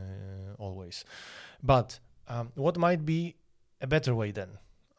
always 0.59 1.05
but 1.63 1.99
um, 2.27 2.51
what 2.55 2.77
might 2.77 3.05
be 3.05 3.35
a 3.81 3.87
better 3.87 4.13
way 4.15 4.31
then? 4.31 4.49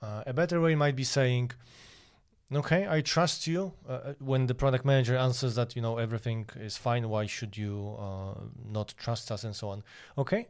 Uh, 0.03 0.23
a 0.27 0.33
better 0.33 0.61
way 0.61 0.75
might 0.75 0.95
be 0.95 1.05
saying, 1.05 1.51
"Okay, 2.53 2.87
I 2.89 3.01
trust 3.01 3.47
you." 3.47 3.73
Uh, 3.89 4.13
when 4.19 4.47
the 4.47 4.55
product 4.55 4.85
manager 4.85 5.17
answers 5.17 5.55
that 5.55 5.75
you 5.75 5.83
know 5.83 5.99
everything 5.99 6.49
is 6.57 6.77
fine, 6.77 7.09
why 7.09 7.27
should 7.27 7.57
you 7.57 7.97
uh, 7.99 8.35
not 8.65 8.95
trust 8.97 9.31
us 9.33 9.43
and 9.45 9.55
so 9.57 9.71
on? 9.71 9.83
Okay, 10.17 10.47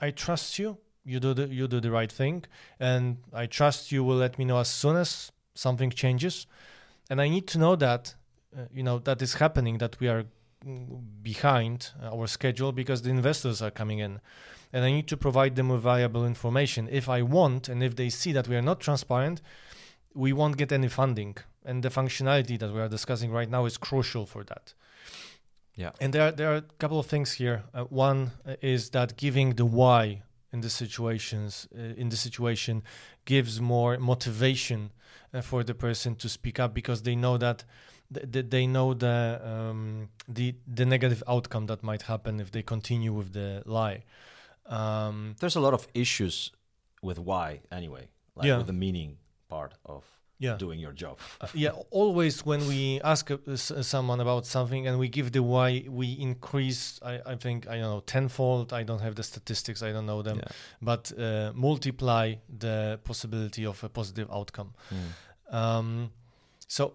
I 0.00 0.10
trust 0.10 0.58
you. 0.58 0.78
You 1.10 1.20
do 1.20 1.34
the 1.34 1.46
you 1.48 1.66
do 1.68 1.80
the 1.80 1.90
right 1.90 2.12
thing, 2.12 2.44
and 2.78 3.02
I 3.32 3.46
trust 3.46 3.92
you 3.92 4.02
will 4.04 4.16
let 4.16 4.38
me 4.38 4.44
know 4.44 4.58
as 4.58 4.68
soon 4.68 4.96
as 4.96 5.32
something 5.54 5.90
changes, 5.90 6.46
and 7.10 7.20
I 7.20 7.28
need 7.28 7.46
to 7.48 7.58
know 7.58 7.76
that 7.76 8.14
uh, 8.56 8.66
you 8.72 8.82
know 8.82 8.98
that 9.00 9.20
is 9.22 9.34
happening. 9.34 9.78
That 9.78 9.98
we 10.00 10.08
are 10.08 10.24
mm, 10.64 11.00
behind 11.22 11.90
our 12.02 12.26
schedule 12.26 12.72
because 12.72 13.02
the 13.02 13.10
investors 13.10 13.60
are 13.62 13.70
coming 13.70 13.98
in 13.98 14.20
and 14.72 14.84
I 14.84 14.90
need 14.90 15.08
to 15.08 15.16
provide 15.16 15.56
them 15.56 15.68
with 15.68 15.80
viable 15.80 16.24
information. 16.24 16.88
If 16.90 17.08
I 17.08 17.22
want, 17.22 17.68
and 17.68 17.82
if 17.82 17.96
they 17.96 18.08
see 18.08 18.32
that 18.32 18.48
we 18.48 18.56
are 18.56 18.62
not 18.62 18.80
transparent, 18.80 19.42
we 20.14 20.32
won't 20.32 20.56
get 20.56 20.72
any 20.72 20.88
funding. 20.88 21.36
And 21.64 21.82
the 21.82 21.90
functionality 21.90 22.58
that 22.58 22.72
we 22.72 22.80
are 22.80 22.88
discussing 22.88 23.30
right 23.30 23.50
now 23.50 23.64
is 23.64 23.76
crucial 23.76 24.26
for 24.26 24.44
that. 24.44 24.74
Yeah. 25.74 25.90
And 26.00 26.12
there 26.12 26.28
are, 26.28 26.32
there 26.32 26.52
are 26.52 26.56
a 26.56 26.64
couple 26.78 26.98
of 26.98 27.06
things 27.06 27.32
here. 27.32 27.64
Uh, 27.74 27.84
one 27.84 28.32
uh, 28.46 28.56
is 28.60 28.90
that 28.90 29.16
giving 29.16 29.54
the 29.54 29.64
why 29.64 30.22
in 30.52 30.60
the 30.60 30.70
situations 30.70 31.68
uh, 31.74 32.00
in 32.02 32.08
the 32.08 32.16
situation 32.16 32.82
gives 33.24 33.60
more 33.60 33.98
motivation 33.98 34.90
uh, 35.34 35.40
for 35.42 35.62
the 35.64 35.74
person 35.74 36.14
to 36.16 36.28
speak 36.28 36.58
up 36.58 36.74
because 36.74 37.02
they 37.02 37.14
know 37.16 37.38
that 37.38 37.64
th- 38.14 38.30
th- 38.32 38.46
they 38.50 38.66
know 38.66 38.94
the 38.94 39.40
um, 39.44 40.08
the 40.28 40.54
the 40.66 40.84
negative 40.84 41.22
outcome 41.28 41.66
that 41.66 41.82
might 41.82 42.02
happen 42.02 42.40
if 42.40 42.50
they 42.50 42.62
continue 42.62 43.12
with 43.12 43.32
the 43.32 43.62
lie. 43.66 44.02
Um, 44.66 45.34
There's 45.40 45.56
a 45.56 45.60
lot 45.60 45.74
of 45.74 45.86
issues 45.94 46.52
with 47.02 47.18
why 47.18 47.60
anyway, 47.72 48.08
like 48.36 48.46
Yeah. 48.48 48.58
with 48.58 48.66
the 48.66 48.72
meaning 48.72 49.18
part 49.48 49.74
of 49.84 50.04
yeah, 50.42 50.56
doing 50.58 50.80
your 50.80 50.92
job. 50.94 51.18
Uh, 51.40 51.46
yeah. 51.54 51.72
Always 51.90 52.44
when 52.46 52.60
we 52.66 53.00
ask 53.02 53.30
uh, 53.30 53.36
s- 53.46 53.72
someone 53.86 54.20
about 54.20 54.46
something 54.46 54.88
and 54.88 54.98
we 54.98 55.08
give 55.08 55.30
the 55.32 55.42
why, 55.42 55.84
we 55.88 56.06
increase. 56.18 56.98
I, 57.02 57.20
I 57.32 57.36
think 57.36 57.66
I 57.68 57.74
don't 57.78 57.90
know 57.94 58.00
tenfold. 58.06 58.72
I 58.72 58.82
don't 58.84 59.00
have 59.02 59.14
the 59.14 59.22
statistics. 59.22 59.82
I 59.82 59.92
don't 59.92 60.06
know 60.06 60.22
them, 60.22 60.38
Yeah. 60.38 60.48
but 60.80 61.12
uh, 61.18 61.52
multiply 61.54 62.34
the 62.58 62.98
possibility 63.04 63.64
of 63.66 63.84
a 63.84 63.88
positive 63.88 64.28
outcome. 64.32 64.72
Mm. 64.90 65.54
Um, 65.54 66.10
so, 66.68 66.94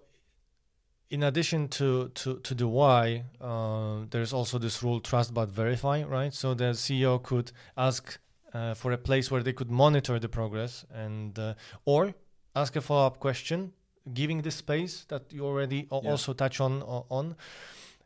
in 1.10 1.24
addition 1.24 1.68
to 1.68 2.10
to, 2.16 2.40
to 2.40 2.56
the 2.56 2.68
why, 2.68 3.24
uh, 3.40 4.06
there's 4.10 4.34
also 4.34 4.58
this 4.60 4.82
rule: 4.84 5.00
trust 5.00 5.34
but 5.34 5.50
verify. 5.50 6.04
Right. 6.04 6.34
So 6.34 6.54
the 6.56 6.74
CEO 6.74 7.22
could 7.22 7.52
ask 7.78 8.18
uh, 8.54 8.74
for 8.74 8.92
a 8.92 8.98
place 8.98 9.30
where 9.32 9.44
they 9.44 9.54
could 9.54 9.70
monitor 9.70 10.20
the 10.20 10.30
progress, 10.30 10.86
and 10.94 11.38
uh, 11.38 11.54
or 11.86 12.14
ask 12.56 12.76
a 12.76 12.82
follow-up 12.82 13.20
question, 13.20 13.74
giving 14.14 14.42
the 14.42 14.52
space 14.52 15.06
that 15.10 15.32
you 15.34 15.46
already 15.46 15.88
al- 15.92 16.02
Yeah. 16.04 16.12
also 16.12 16.34
touch 16.34 16.60
on 16.60 16.82
on. 17.10 17.36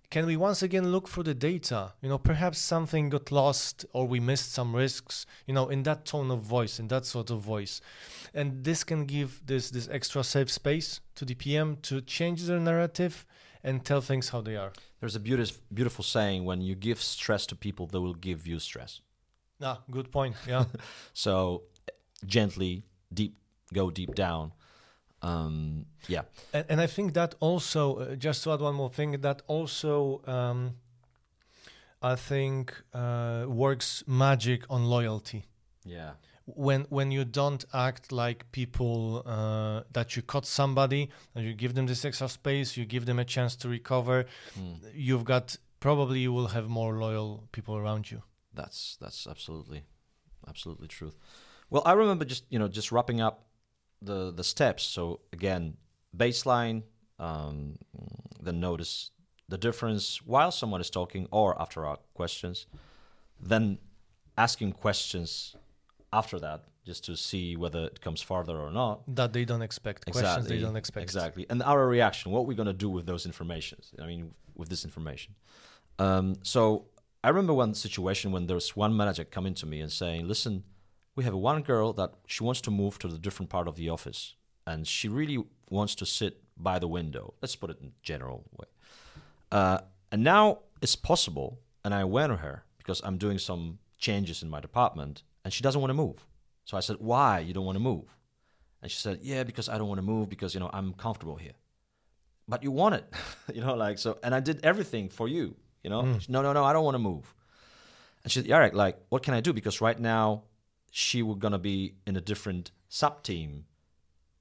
Can 0.10 0.26
we 0.26 0.36
once 0.38 0.64
again 0.64 0.92
look 0.92 1.08
for 1.08 1.22
the 1.24 1.36
data? 1.36 1.94
You 2.02 2.10
know, 2.10 2.18
perhaps 2.18 2.58
something 2.58 3.10
got 3.10 3.32
lost 3.32 3.86
or 3.94 4.08
we 4.08 4.20
missed 4.20 4.52
some 4.52 4.76
risks. 4.76 5.26
You 5.46 5.54
know, 5.54 5.70
in 5.70 5.84
that 5.84 6.06
tone 6.06 6.32
of 6.32 6.42
voice, 6.42 6.80
in 6.80 6.88
that 6.88 7.06
sort 7.06 7.30
of 7.30 7.42
voice, 7.42 7.80
and 8.34 8.64
this 8.64 8.84
can 8.84 9.06
give 9.06 9.30
this 9.46 9.70
this 9.70 9.88
extra 9.92 10.24
safe 10.24 10.50
space 10.50 11.00
to 11.16 11.26
the 11.26 11.36
PM 11.36 11.78
to 11.84 12.02
change 12.02 12.40
their 12.48 12.60
narrative 12.60 13.26
and 13.64 13.86
tell 13.86 14.02
things 14.02 14.30
how 14.30 14.42
they 14.42 14.56
are. 14.58 14.72
There's 15.00 15.16
a 15.16 15.20
beautiful, 15.20 15.62
beautiful 15.72 16.04
saying: 16.04 16.44
when 16.46 16.62
you 16.62 16.76
give 16.76 17.00
stress 17.02 17.46
to 17.48 17.56
people, 17.56 17.86
they 17.86 18.00
will 18.00 18.16
give 18.20 18.48
you 18.48 18.58
stress. 18.60 19.02
Ah, 19.62 19.78
good 19.92 20.10
point. 20.12 20.36
Yeah, 20.48 20.66
So 21.14 21.64
gently, 22.26 22.84
deep, 23.14 23.36
go 23.73 23.89
deep 23.91 24.15
down. 24.15 24.51
Um, 25.21 25.86
yeah, 26.08 26.21
and, 26.53 26.65
and 26.69 26.82
I 26.82 26.88
think 26.88 27.13
that 27.13 27.36
also, 27.41 27.97
uh, 27.97 28.15
just 28.15 28.43
to 28.43 28.53
add 28.53 28.62
one 28.62 28.75
more 28.75 28.89
thing, 28.89 29.19
that 29.21 29.41
also, 29.47 30.21
um, 30.25 30.75
I 32.01 32.15
think, 32.15 32.73
uh, 32.93 33.45
works 33.47 34.03
magic 34.08 34.63
on 34.69 34.86
loyalty. 34.86 35.45
yeah, 35.86 36.12
when 36.45 36.82
when 36.89 37.12
you 37.12 37.25
don't 37.25 37.65
act 37.73 38.12
like 38.12 38.49
people 38.51 39.21
uh, 39.25 39.82
that 39.91 40.15
you 40.15 40.21
caught 40.23 40.45
somebody 40.45 41.10
and 41.36 41.45
you 41.45 41.53
give 41.53 41.73
them 41.75 41.86
this 41.86 42.03
extra 42.05 42.27
space 42.27 42.75
you 42.75 42.86
give 42.86 43.05
them 43.05 43.19
a 43.19 43.25
chance 43.25 43.55
to 43.55 43.69
recover 43.69 44.25
Mm. 44.58 44.79
you've 44.95 45.23
got 45.25 45.58
probably 45.79 46.19
you 46.21 46.34
will 46.34 46.47
have 46.47 46.67
more 46.67 46.97
loyal 46.97 47.43
people 47.51 47.75
around 47.77 48.10
you 48.10 48.23
that's 48.55 48.97
that's 48.99 49.27
absolutely 49.27 49.84
absolutely 50.47 50.88
truth. 50.88 51.15
Well, 51.69 51.84
I 51.86 51.93
remember 51.93 52.25
just 52.25 52.45
you 52.49 52.58
know 52.58 52.67
just 52.67 52.91
wrapping 52.91 53.21
up 53.21 53.45
the 54.02 54.32
the 54.32 54.44
steps. 54.44 54.84
So 54.84 55.22
again, 55.34 55.78
baseline, 56.16 56.84
um, 57.18 57.78
then 58.42 58.60
notice 58.60 59.12
the 59.48 59.58
difference 59.58 60.22
while 60.26 60.52
someone 60.52 60.82
is 60.82 60.90
talking 60.90 61.28
or 61.32 61.60
after 61.62 61.86
our 61.86 61.98
questions, 62.14 62.68
then 63.40 63.80
asking 64.38 64.74
questions 64.74 65.56
after 66.14 66.40
that 66.40 66.64
just 66.86 67.04
to 67.06 67.16
see 67.16 67.56
whether 67.56 67.86
it 67.86 68.02
comes 68.02 68.22
farther 68.22 68.58
or 68.58 68.72
not. 68.72 69.04
That 69.16 69.34
they 69.34 69.46
don't 69.46 69.62
expect 69.62 70.10
questions 70.12 70.48
they 70.48 70.60
don't 70.60 70.76
expect. 70.76 71.04
Exactly, 71.04 71.46
and 71.50 71.62
our 71.64 71.88
reaction, 71.88 72.32
what 72.32 72.46
we're 72.46 72.58
gonna 72.58 72.74
do 72.74 72.90
with 72.90 73.06
those 73.06 73.26
informations. 73.26 73.92
I 74.02 74.06
mean, 74.08 74.34
with 74.56 74.70
this 74.70 74.84
information. 74.86 75.36
Um, 75.98 76.38
so 76.44 76.86
I 77.24 77.30
remember 77.30 77.54
one 77.54 77.74
situation 77.74 78.32
when 78.32 78.48
there 78.48 78.56
was 78.56 78.76
one 78.76 78.96
manager 78.96 79.26
coming 79.26 79.54
to 79.56 79.66
me 79.66 79.82
and 79.82 79.92
saying, 79.92 80.28
"Listen, 80.28 80.64
we 81.19 81.25
have 81.25 81.36
one 81.36 81.62
girl 81.63 81.91
that 81.91 82.13
she 82.27 82.45
wants 82.45 82.62
to 82.62 82.71
move 82.71 82.97
to 82.99 83.10
the 83.10 83.17
different 83.17 83.49
part 83.49 83.67
of 83.67 83.75
the 83.75 83.89
office, 83.89 84.36
and 84.65 84.88
she 84.88 85.10
really 85.10 85.43
wants 85.69 85.93
to 85.95 86.05
sit 86.05 86.41
by 86.55 86.79
the 86.79 86.88
window. 86.88 87.34
Let's 87.41 87.58
put 87.58 87.69
it 87.69 87.77
in 87.82 87.91
general 88.01 88.45
way. 88.58 88.67
Uh, 89.51 89.79
and 90.13 90.23
now 90.23 90.60
it's 90.82 90.95
possible, 90.95 91.60
and 91.84 91.93
I 91.93 92.05
went 92.05 92.32
to 92.32 92.38
her 92.38 92.63
because 92.77 93.01
I'm 93.03 93.17
doing 93.17 93.38
some 93.38 93.79
changes 93.97 94.41
in 94.41 94.49
my 94.49 94.62
department, 94.62 95.23
and 95.43 95.51
she 95.53 95.62
doesn't 95.62 95.82
want 95.82 95.89
to 95.89 95.99
move. 96.05 96.25
So 96.63 96.77
I 96.77 96.79
said, 96.79 96.95
"Why 97.12 97.39
you 97.39 97.53
don't 97.53 97.65
want 97.65 97.75
to 97.75 97.84
move?" 97.91 98.08
And 98.82 98.89
she 98.89 98.99
said, 99.05 99.19
"Yeah, 99.21 99.43
because 99.43 99.67
I 99.67 99.77
don't 99.77 99.89
want 99.89 99.99
to 100.03 100.08
move 100.13 100.29
because 100.29 100.53
you 100.53 100.62
know 100.62 100.69
I'm 100.71 100.93
comfortable 100.93 101.36
here." 101.36 101.58
But 102.47 102.63
you 102.63 102.71
want 102.71 102.95
it, 102.95 103.05
you 103.55 103.62
know, 103.65 103.75
like 103.75 103.97
so. 103.97 104.19
And 104.23 104.34
I 104.34 104.39
did 104.39 104.58
everything 104.63 105.10
for 105.10 105.27
you, 105.27 105.45
you 105.84 105.89
know. 105.89 106.03
Mm. 106.03 106.29
No, 106.29 106.41
no, 106.41 106.53
no, 106.53 106.63
I 106.63 106.71
don't 106.71 106.86
want 106.86 106.95
to 106.95 107.05
move. 107.12 107.25
And 108.23 108.32
she 108.32 108.39
said, 108.39 108.49
"All 108.51 108.62
right, 108.65 108.73
like 108.73 108.95
what 109.10 109.21
can 109.21 109.34
I 109.34 109.41
do? 109.41 109.51
Because 109.51 109.82
right 109.82 109.99
now 109.99 110.43
she 110.91 111.21
was 111.21 111.38
gonna 111.38 111.60
be 111.60 111.95
in 112.06 112.15
a 112.15 112.21
different 112.21 112.71
sub 112.88 113.23
team, 113.23 113.65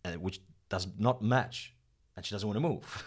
uh, 0.04 0.12
which 0.12 0.40
does 0.68 0.86
not 0.98 1.22
match, 1.22 1.74
and 2.16 2.24
she 2.24 2.34
doesn't 2.34 2.48
want 2.48 2.56
to 2.56 2.68
move. 2.68 3.04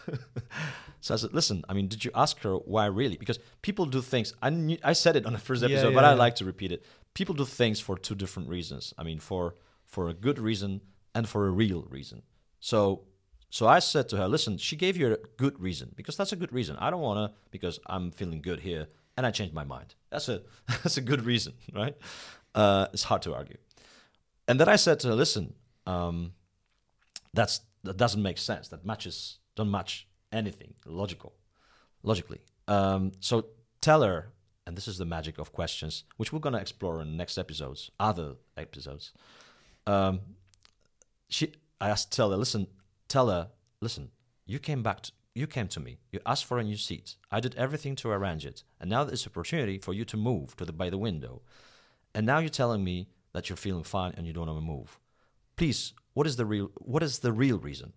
so 1.02 1.14
I 1.14 1.18
said, 1.18 1.34
listen, 1.34 1.64
I 1.68 1.74
mean, 1.74 1.88
did 1.88 2.06
you 2.06 2.12
ask 2.16 2.40
her 2.42 2.56
why 2.56 2.86
really? 2.86 3.18
Because 3.18 3.40
people 3.62 3.86
do 3.86 4.02
things. 4.02 4.34
I 4.42 4.50
knew, 4.50 4.78
I 4.84 4.94
said 4.94 5.16
it 5.16 5.26
on 5.26 5.34
the 5.34 5.40
first 5.40 5.64
episode, 5.64 5.90
yeah, 5.90 5.96
but 5.96 6.06
I 6.06 6.14
like 6.14 6.36
to 6.36 6.46
repeat 6.46 6.72
it. 6.72 6.86
People 7.14 7.36
do 7.36 7.46
things 7.46 7.80
for 7.80 7.98
two 7.98 8.16
different 8.16 8.50
reasons. 8.50 8.94
I 8.98 9.04
mean, 9.04 9.20
for 9.20 9.56
for 9.86 10.08
a 10.08 10.14
good 10.14 10.40
reason 10.40 10.82
and 11.14 11.28
for 11.28 11.48
a 11.48 11.52
real 11.52 11.88
reason. 11.90 12.24
So. 12.60 13.04
So 13.54 13.68
I 13.68 13.80
said 13.80 14.08
to 14.08 14.16
her, 14.16 14.30
listen, 14.30 14.58
she 14.58 14.78
gave 14.78 14.96
you 14.96 15.12
a 15.12 15.18
good 15.36 15.60
reason 15.60 15.92
because 15.98 16.16
that's 16.16 16.32
a 16.32 16.38
good 16.38 16.54
reason. 16.54 16.78
I 16.78 16.90
don't 16.90 17.02
want 17.02 17.20
to 17.20 17.38
because 17.52 17.82
I'm 17.86 18.10
feeling 18.10 18.42
good 18.42 18.62
here 18.62 18.88
and 19.18 19.26
I 19.26 19.32
changed 19.32 19.54
my 19.54 19.64
mind. 19.64 19.96
That's 20.10 20.30
a 20.30 20.42
that's 20.68 20.98
a 20.98 21.02
good 21.02 21.26
reason, 21.26 21.54
right? 21.74 21.96
Uh, 22.54 22.88
it's 22.94 23.04
hard 23.04 23.22
to 23.24 23.34
argue. 23.34 23.58
And 24.48 24.60
then 24.60 24.68
I 24.68 24.76
said 24.76 25.00
to 25.02 25.10
her, 25.10 25.16
listen, 25.16 25.54
um, 25.86 26.34
that's 27.34 27.62
that 27.84 27.98
doesn't 27.98 28.22
make 28.22 28.38
sense. 28.38 28.68
That 28.68 28.86
matches 28.86 29.40
don't 29.56 29.72
match 29.72 30.08
anything 30.32 30.74
logical, 30.86 31.34
logically. 32.04 32.42
Um, 32.68 33.14
so 33.20 33.46
tell 33.80 34.04
her, 34.04 34.32
and 34.66 34.78
this 34.78 34.88
is 34.88 34.98
the 34.98 35.06
magic 35.06 35.40
of 35.40 35.52
questions, 35.52 36.04
which 36.18 36.32
we're 36.32 36.40
gonna 36.40 36.60
explore 36.60 37.02
in 37.02 37.18
next 37.18 37.38
episodes, 37.38 37.92
other 38.00 38.36
episodes. 38.56 39.14
Um, 39.88 40.20
she, 41.28 41.54
I 41.80 41.90
asked, 41.90 42.12
tell 42.12 42.32
her, 42.32 42.38
listen, 42.38 42.68
tell 43.08 43.30
her, 43.30 43.50
listen, 43.82 44.12
you 44.46 44.60
came 44.60 44.84
back, 44.84 45.02
to, 45.02 45.12
you 45.34 45.48
came 45.48 45.68
to 45.70 45.80
me, 45.80 45.98
you 46.12 46.20
asked 46.26 46.46
for 46.46 46.60
a 46.60 46.64
new 46.64 46.78
seat. 46.78 47.16
I 47.32 47.40
did 47.40 47.56
everything 47.56 47.96
to 47.98 48.10
arrange 48.10 48.46
it, 48.46 48.64
and 48.80 48.90
now 48.90 49.04
there's 49.04 49.26
opportunity 49.26 49.78
for 49.78 49.94
you 49.94 50.06
to 50.06 50.18
move 50.18 50.56
to 50.58 50.66
the 50.66 50.74
by 50.74 50.90
the 50.90 50.98
window, 50.98 51.42
and 52.14 52.26
now 52.26 52.40
you're 52.40 52.50
telling 52.50 52.84
me 52.84 53.08
that 53.34 53.50
you're 53.50 53.58
feeling 53.58 53.84
fine 53.84 54.14
and 54.18 54.28
you 54.28 54.34
don't 54.34 54.48
want 54.48 54.60
to 54.60 54.66
move. 54.66 55.00
Please, 55.56 55.94
what 56.14 56.28
is 56.28 56.36
the 56.36 56.46
real, 56.46 56.72
what 56.76 57.04
is 57.04 57.20
the 57.20 57.32
real 57.32 57.58
reason? 57.58 57.94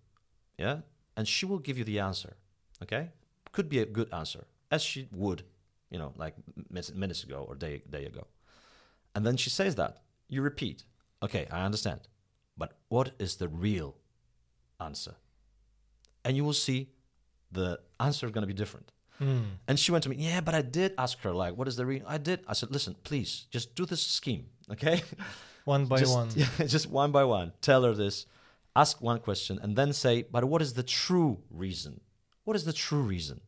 Yeah, 0.57 0.79
and 1.17 1.27
she 1.27 1.45
will 1.45 1.59
give 1.59 1.77
you 1.77 1.83
the 1.83 1.99
answer. 1.99 2.37
Okay, 2.83 3.09
could 3.51 3.69
be 3.69 3.79
a 3.79 3.85
good 3.85 4.13
answer, 4.13 4.45
as 4.71 4.81
she 4.81 5.07
would, 5.11 5.43
you 5.89 5.97
know, 5.97 6.13
like 6.17 6.35
minutes 6.69 7.23
ago 7.23 7.45
or 7.47 7.55
day 7.55 7.81
day 7.89 8.05
ago. 8.05 8.27
And 9.13 9.25
then 9.25 9.37
she 9.37 9.49
says 9.49 9.75
that 9.75 10.01
you 10.27 10.41
repeat. 10.41 10.83
Okay, 11.23 11.47
I 11.51 11.65
understand, 11.65 12.01
but 12.57 12.73
what 12.89 13.11
is 13.19 13.37
the 13.37 13.47
real 13.47 13.95
answer? 14.79 15.15
And 16.23 16.35
you 16.35 16.43
will 16.43 16.53
see 16.53 16.89
the 17.51 17.79
answer 17.99 18.25
is 18.25 18.31
going 18.31 18.43
to 18.43 18.47
be 18.47 18.53
different. 18.53 18.91
Mm. 19.21 19.45
And 19.67 19.79
she 19.79 19.91
went 19.91 20.03
to 20.03 20.09
me, 20.09 20.17
yeah, 20.17 20.41
but 20.41 20.55
I 20.55 20.61
did 20.61 20.93
ask 20.97 21.19
her, 21.21 21.31
like, 21.31 21.55
what 21.55 21.67
is 21.67 21.75
the 21.75 21.85
reason? 21.85 22.05
I 22.07 22.17
did. 22.17 22.41
I 22.47 22.53
said, 22.53 22.71
listen, 22.71 22.95
please, 23.03 23.47
just 23.49 23.75
do 23.75 23.85
this 23.85 24.01
scheme, 24.01 24.47
okay? 24.71 25.03
One 25.65 25.85
by 25.85 25.99
just, 25.99 26.13
one. 26.13 26.29
Yeah, 26.35 26.65
just 26.67 26.87
one 26.87 27.11
by 27.11 27.23
one. 27.23 27.51
Tell 27.59 27.83
her 27.83 27.93
this, 27.93 28.27
ask 28.75 29.01
one 29.01 29.19
question, 29.19 29.57
and 29.59 29.75
then 29.75 29.93
say, 29.93 30.21
but 30.21 30.43
what 30.45 30.61
is 30.61 30.73
the 30.73 30.83
true 30.83 31.39
reason? 31.49 32.01
What 32.43 32.55
is 32.55 32.65
the 32.65 32.73
true 32.73 33.01
reason? 33.01 33.41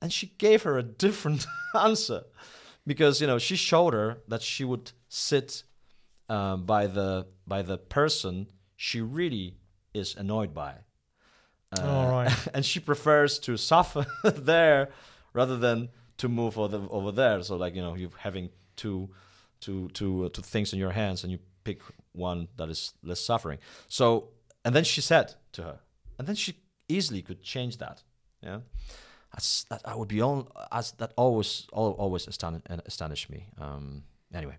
And 0.00 0.10
she 0.10 0.28
gave 0.38 0.62
her 0.62 0.78
a 0.78 0.82
different 0.82 1.46
answer 1.78 2.22
because 2.86 3.20
you 3.20 3.26
know 3.26 3.38
she 3.38 3.54
showed 3.56 3.92
her 3.92 4.22
that 4.28 4.42
she 4.42 4.64
would 4.64 4.92
sit 5.08 5.62
um, 6.28 6.64
by 6.64 6.86
the 6.86 7.26
by 7.46 7.62
the 7.62 7.78
person 7.78 8.48
she 8.76 9.00
really 9.00 9.58
is 9.94 10.16
annoyed 10.16 10.54
by. 10.54 10.76
Uh, 11.78 11.82
All 11.82 12.10
right. 12.10 12.48
and 12.54 12.64
she 12.64 12.80
prefers 12.80 13.38
to 13.40 13.56
suffer 13.56 14.06
there 14.24 14.90
rather 15.32 15.56
than 15.56 15.88
to 16.18 16.28
move 16.28 16.58
over, 16.58 16.86
over 16.90 17.12
there. 17.12 17.42
So 17.42 17.56
like 17.56 17.74
you 17.74 17.82
know, 17.82 17.94
you're 17.94 18.10
having 18.18 18.50
two, 18.76 19.08
two, 19.60 19.88
two, 19.94 20.26
uh, 20.26 20.28
two 20.28 20.42
things 20.42 20.72
in 20.72 20.78
your 20.78 20.90
hands, 20.92 21.22
and 21.24 21.32
you 21.32 21.38
pick 21.64 21.80
one 22.12 22.48
that 22.56 22.68
is 22.68 22.92
less 23.02 23.20
suffering. 23.20 23.58
So 23.88 24.28
and 24.64 24.74
then 24.74 24.84
she 24.84 25.00
said 25.00 25.34
to 25.52 25.62
her, 25.62 25.78
and 26.18 26.28
then 26.28 26.36
she 26.36 26.54
easily 26.88 27.22
could 27.22 27.42
change 27.42 27.78
that. 27.78 28.02
Yeah, 28.42 28.60
that's 29.32 29.64
that. 29.64 29.82
I 29.84 29.94
would 29.94 30.08
be 30.08 30.20
on 30.20 30.46
as 30.70 30.92
that 30.92 31.12
always 31.16 31.66
always 31.72 32.28
aston- 32.28 32.62
uh, 32.68 32.78
astonished 32.86 33.30
me. 33.30 33.46
Um, 33.58 34.04
anyway, 34.34 34.58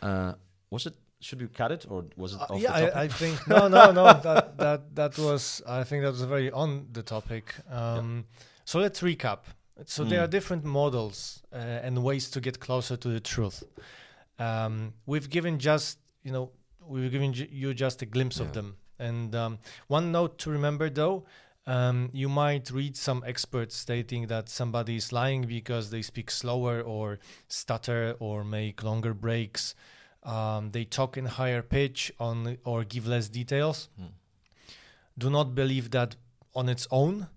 uh, 0.00 0.34
was 0.70 0.86
it? 0.86 0.94
Should 1.22 1.40
we 1.40 1.48
cut 1.48 1.70
it 1.72 1.86
or 1.88 2.04
was 2.16 2.34
it? 2.34 2.40
Uh, 2.40 2.56
yeah? 2.56 2.72
I, 2.72 3.02
I 3.04 3.08
think 3.08 3.36
no, 3.48 3.68
no, 3.68 3.92
no. 3.92 4.04
That 4.26 4.58
that 4.58 4.80
that 4.94 5.18
was. 5.18 5.62
I 5.66 5.84
think 5.84 6.02
that 6.04 6.10
was 6.10 6.22
very 6.22 6.50
on 6.50 6.88
the 6.92 7.02
topic. 7.02 7.54
Um, 7.70 8.24
So 8.64 8.78
let's 8.80 9.00
recap. 9.02 9.38
So 9.86 10.04
there 10.04 10.20
Mm. 10.20 10.24
are 10.24 10.30
different 10.30 10.64
models 10.64 11.42
uh, 11.52 11.86
and 11.86 12.02
ways 12.02 12.30
to 12.30 12.40
get 12.40 12.56
closer 12.60 12.96
to 12.96 13.08
the 13.08 13.20
truth. 13.20 13.62
Um, 14.38 14.94
we've 15.06 15.28
given 15.30 15.58
just 15.58 15.98
you 16.24 16.32
know 16.32 16.50
we've 16.86 17.10
given 17.10 17.32
you 17.34 17.74
just 17.74 18.02
a 18.02 18.06
glimpse 18.06 18.40
of 18.40 18.52
them. 18.52 18.76
And 18.98 19.34
um, 19.34 19.58
one 19.88 20.12
note 20.12 20.38
to 20.38 20.50
remember 20.50 20.90
though. 20.90 21.24
Um, 21.64 22.10
you 22.12 22.28
might 22.28 22.72
read 22.72 22.96
some 22.96 23.22
experts 23.24 23.76
stating 23.76 24.26
that 24.26 24.48
somebody 24.48 24.96
is 24.96 25.12
lying 25.12 25.42
because 25.42 25.90
they 25.90 26.02
speak 26.02 26.28
slower 26.28 26.80
or 26.80 27.20
stutter 27.46 28.16
or 28.18 28.42
make 28.42 28.82
longer 28.82 29.14
breaks. 29.14 29.76
Um, 30.24 30.70
they 30.70 30.84
talk 30.84 31.16
in 31.16 31.26
higher 31.26 31.62
pitch 31.62 32.12
on 32.20 32.58
or 32.64 32.84
give 32.84 33.06
less 33.08 33.28
details. 33.28 33.88
Hmm. 33.98 34.06
Do 35.18 35.30
not 35.30 35.54
believe 35.54 35.90
that 35.90 36.16
on 36.54 36.68
its 36.68 36.86
own. 36.90 37.28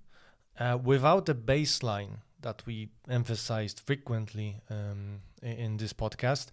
Uh, 0.58 0.78
without 0.82 1.28
a 1.28 1.36
baseline 1.36 2.20
that 2.42 2.64
we 2.66 2.88
emphasized 3.10 3.82
frequently 3.86 4.62
um, 4.70 5.20
i- 5.44 5.48
in 5.48 5.78
this 5.78 5.92
podcast, 5.94 6.48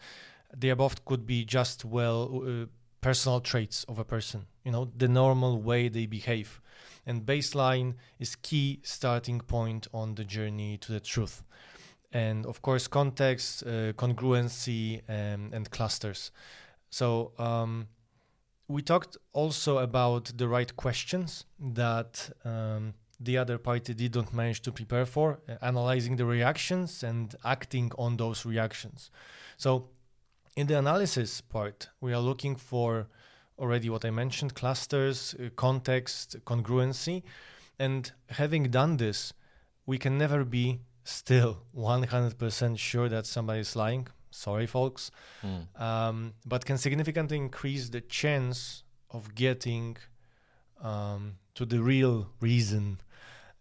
the 0.56 0.70
above 0.70 1.04
could 1.04 1.24
be 1.26 1.44
just 1.44 1.84
well 1.84 2.42
uh, 2.44 2.66
personal 3.00 3.40
traits 3.40 3.84
of 3.84 3.98
a 3.98 4.04
person. 4.04 4.46
You 4.64 4.72
know, 4.72 4.90
the 4.96 5.06
normal 5.08 5.60
way 5.62 5.88
they 5.88 6.06
behave, 6.06 6.60
and 7.06 7.24
baseline 7.24 7.94
is 8.18 8.34
key 8.36 8.80
starting 8.82 9.40
point 9.40 9.86
on 9.94 10.14
the 10.16 10.24
journey 10.24 10.78
to 10.78 10.92
the 10.92 11.00
truth. 11.00 11.44
And 12.12 12.46
of 12.46 12.60
course, 12.60 12.88
context, 12.88 13.62
uh, 13.62 13.92
congruency, 13.94 15.00
um, 15.08 15.50
and 15.52 15.70
clusters. 15.70 16.30
So 16.90 17.32
um, 17.38 17.88
we 18.68 18.82
talked 18.82 19.16
also 19.32 19.78
about 19.78 20.32
the 20.36 20.46
right 20.46 20.76
questions 20.76 21.46
that 21.58 22.30
um, 22.44 22.94
the 23.18 23.38
other 23.38 23.58
party 23.58 23.94
didn't 23.94 24.34
manage 24.34 24.60
to 24.62 24.72
prepare 24.72 25.06
for, 25.06 25.40
uh, 25.48 25.54
analyzing 25.62 26.16
the 26.16 26.24
reactions 26.24 27.02
and 27.02 27.34
acting 27.44 27.90
on 27.96 28.16
those 28.16 28.44
reactions. 28.44 29.10
So 29.56 29.88
in 30.56 30.66
the 30.66 30.78
analysis 30.78 31.40
part, 31.40 31.88
we 32.00 32.12
are 32.12 32.20
looking 32.20 32.56
for 32.56 33.08
already 33.58 33.88
what 33.88 34.04
I 34.04 34.10
mentioned 34.10 34.54
clusters, 34.54 35.34
uh, 35.34 35.48
context, 35.56 36.36
congruency. 36.44 37.22
And 37.78 38.10
having 38.30 38.64
done 38.64 38.96
this, 38.96 39.32
we 39.86 39.98
can 39.98 40.18
never 40.18 40.44
be 40.44 40.80
still 41.04 41.62
100% 41.76 42.78
sure 42.78 43.08
that 43.08 43.26
somebody 43.26 43.60
is 43.60 43.74
lying. 43.76 44.06
Sorry, 44.30 44.66
folks 44.66 45.10
Hmm. 45.42 45.62
um, 45.82 46.34
but 46.46 46.64
can 46.64 46.78
significantly 46.78 47.36
increase 47.36 47.90
the 47.90 48.00
chance 48.00 48.82
of 49.10 49.34
getting 49.34 49.96
um, 50.80 51.36
to 51.54 51.64
the 51.66 51.80
real 51.82 52.28
reason 52.40 53.00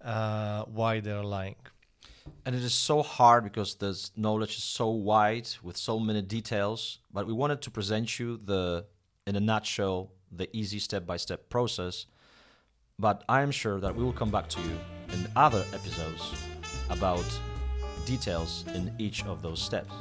uh, 0.03 0.63
why 0.65 0.99
they're 1.01 1.23
lying. 1.23 1.57
and 2.45 2.55
it 2.55 2.63
is 2.63 2.73
so 2.73 3.01
hard 3.01 3.43
because 3.43 3.75
this 3.75 4.11
knowledge 4.15 4.55
is 4.57 4.63
so 4.63 4.87
wide 4.89 5.47
with 5.63 5.75
so 5.75 5.99
many 5.99 6.21
details. 6.21 6.99
But 7.11 7.25
we 7.27 7.33
wanted 7.33 7.61
to 7.63 7.71
present 7.71 8.19
you 8.19 8.37
the, 8.37 8.85
in 9.27 9.35
a 9.35 9.39
nutshell, 9.39 10.11
the 10.31 10.47
easy 10.55 10.79
step-by-step 10.79 11.49
process. 11.49 12.05
But 12.97 13.23
I 13.27 13.41
am 13.41 13.51
sure 13.51 13.79
that 13.81 13.95
we 13.95 14.03
will 14.03 14.13
come 14.21 14.29
back 14.31 14.47
to 14.49 14.59
you 14.61 14.79
in 15.13 15.27
other 15.35 15.63
episodes 15.73 16.23
about 16.89 17.25
details 18.05 18.65
in 18.73 18.91
each 18.97 19.25
of 19.25 19.41
those 19.41 19.61
steps. 19.61 19.93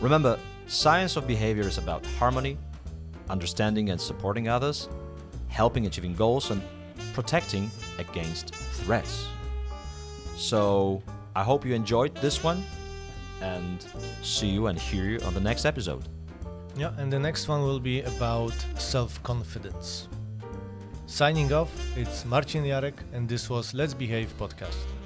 Remember, 0.00 0.38
science 0.66 1.16
of 1.16 1.26
behavior 1.26 1.66
is 1.66 1.78
about 1.78 2.04
harmony, 2.18 2.56
understanding 3.28 3.90
and 3.90 4.00
supporting 4.00 4.48
others, 4.48 4.88
helping 5.48 5.86
achieving 5.86 6.14
goals, 6.14 6.50
and 6.50 6.60
protecting 7.12 7.70
against 7.98 8.54
threats. 8.54 9.26
So, 10.36 11.02
I 11.36 11.42
hope 11.42 11.64
you 11.64 11.74
enjoyed 11.74 12.14
this 12.16 12.42
one 12.42 12.64
and 13.40 13.84
see 14.22 14.48
you 14.48 14.66
and 14.66 14.78
hear 14.78 15.04
you 15.04 15.20
on 15.20 15.34
the 15.34 15.40
next 15.40 15.64
episode. 15.64 16.08
Yeah, 16.76 16.92
and 16.98 17.12
the 17.12 17.18
next 17.18 17.46
one 17.48 17.62
will 17.62 17.80
be 17.80 18.02
about 18.02 18.54
self 18.78 19.22
confidence. 19.22 20.08
Signing 21.06 21.52
off, 21.52 21.70
it's 21.96 22.24
Marcin 22.24 22.64
Jarek, 22.64 22.94
and 23.12 23.28
this 23.28 23.48
was 23.48 23.74
Let's 23.74 23.94
Behave 23.94 24.36
podcast. 24.38 25.03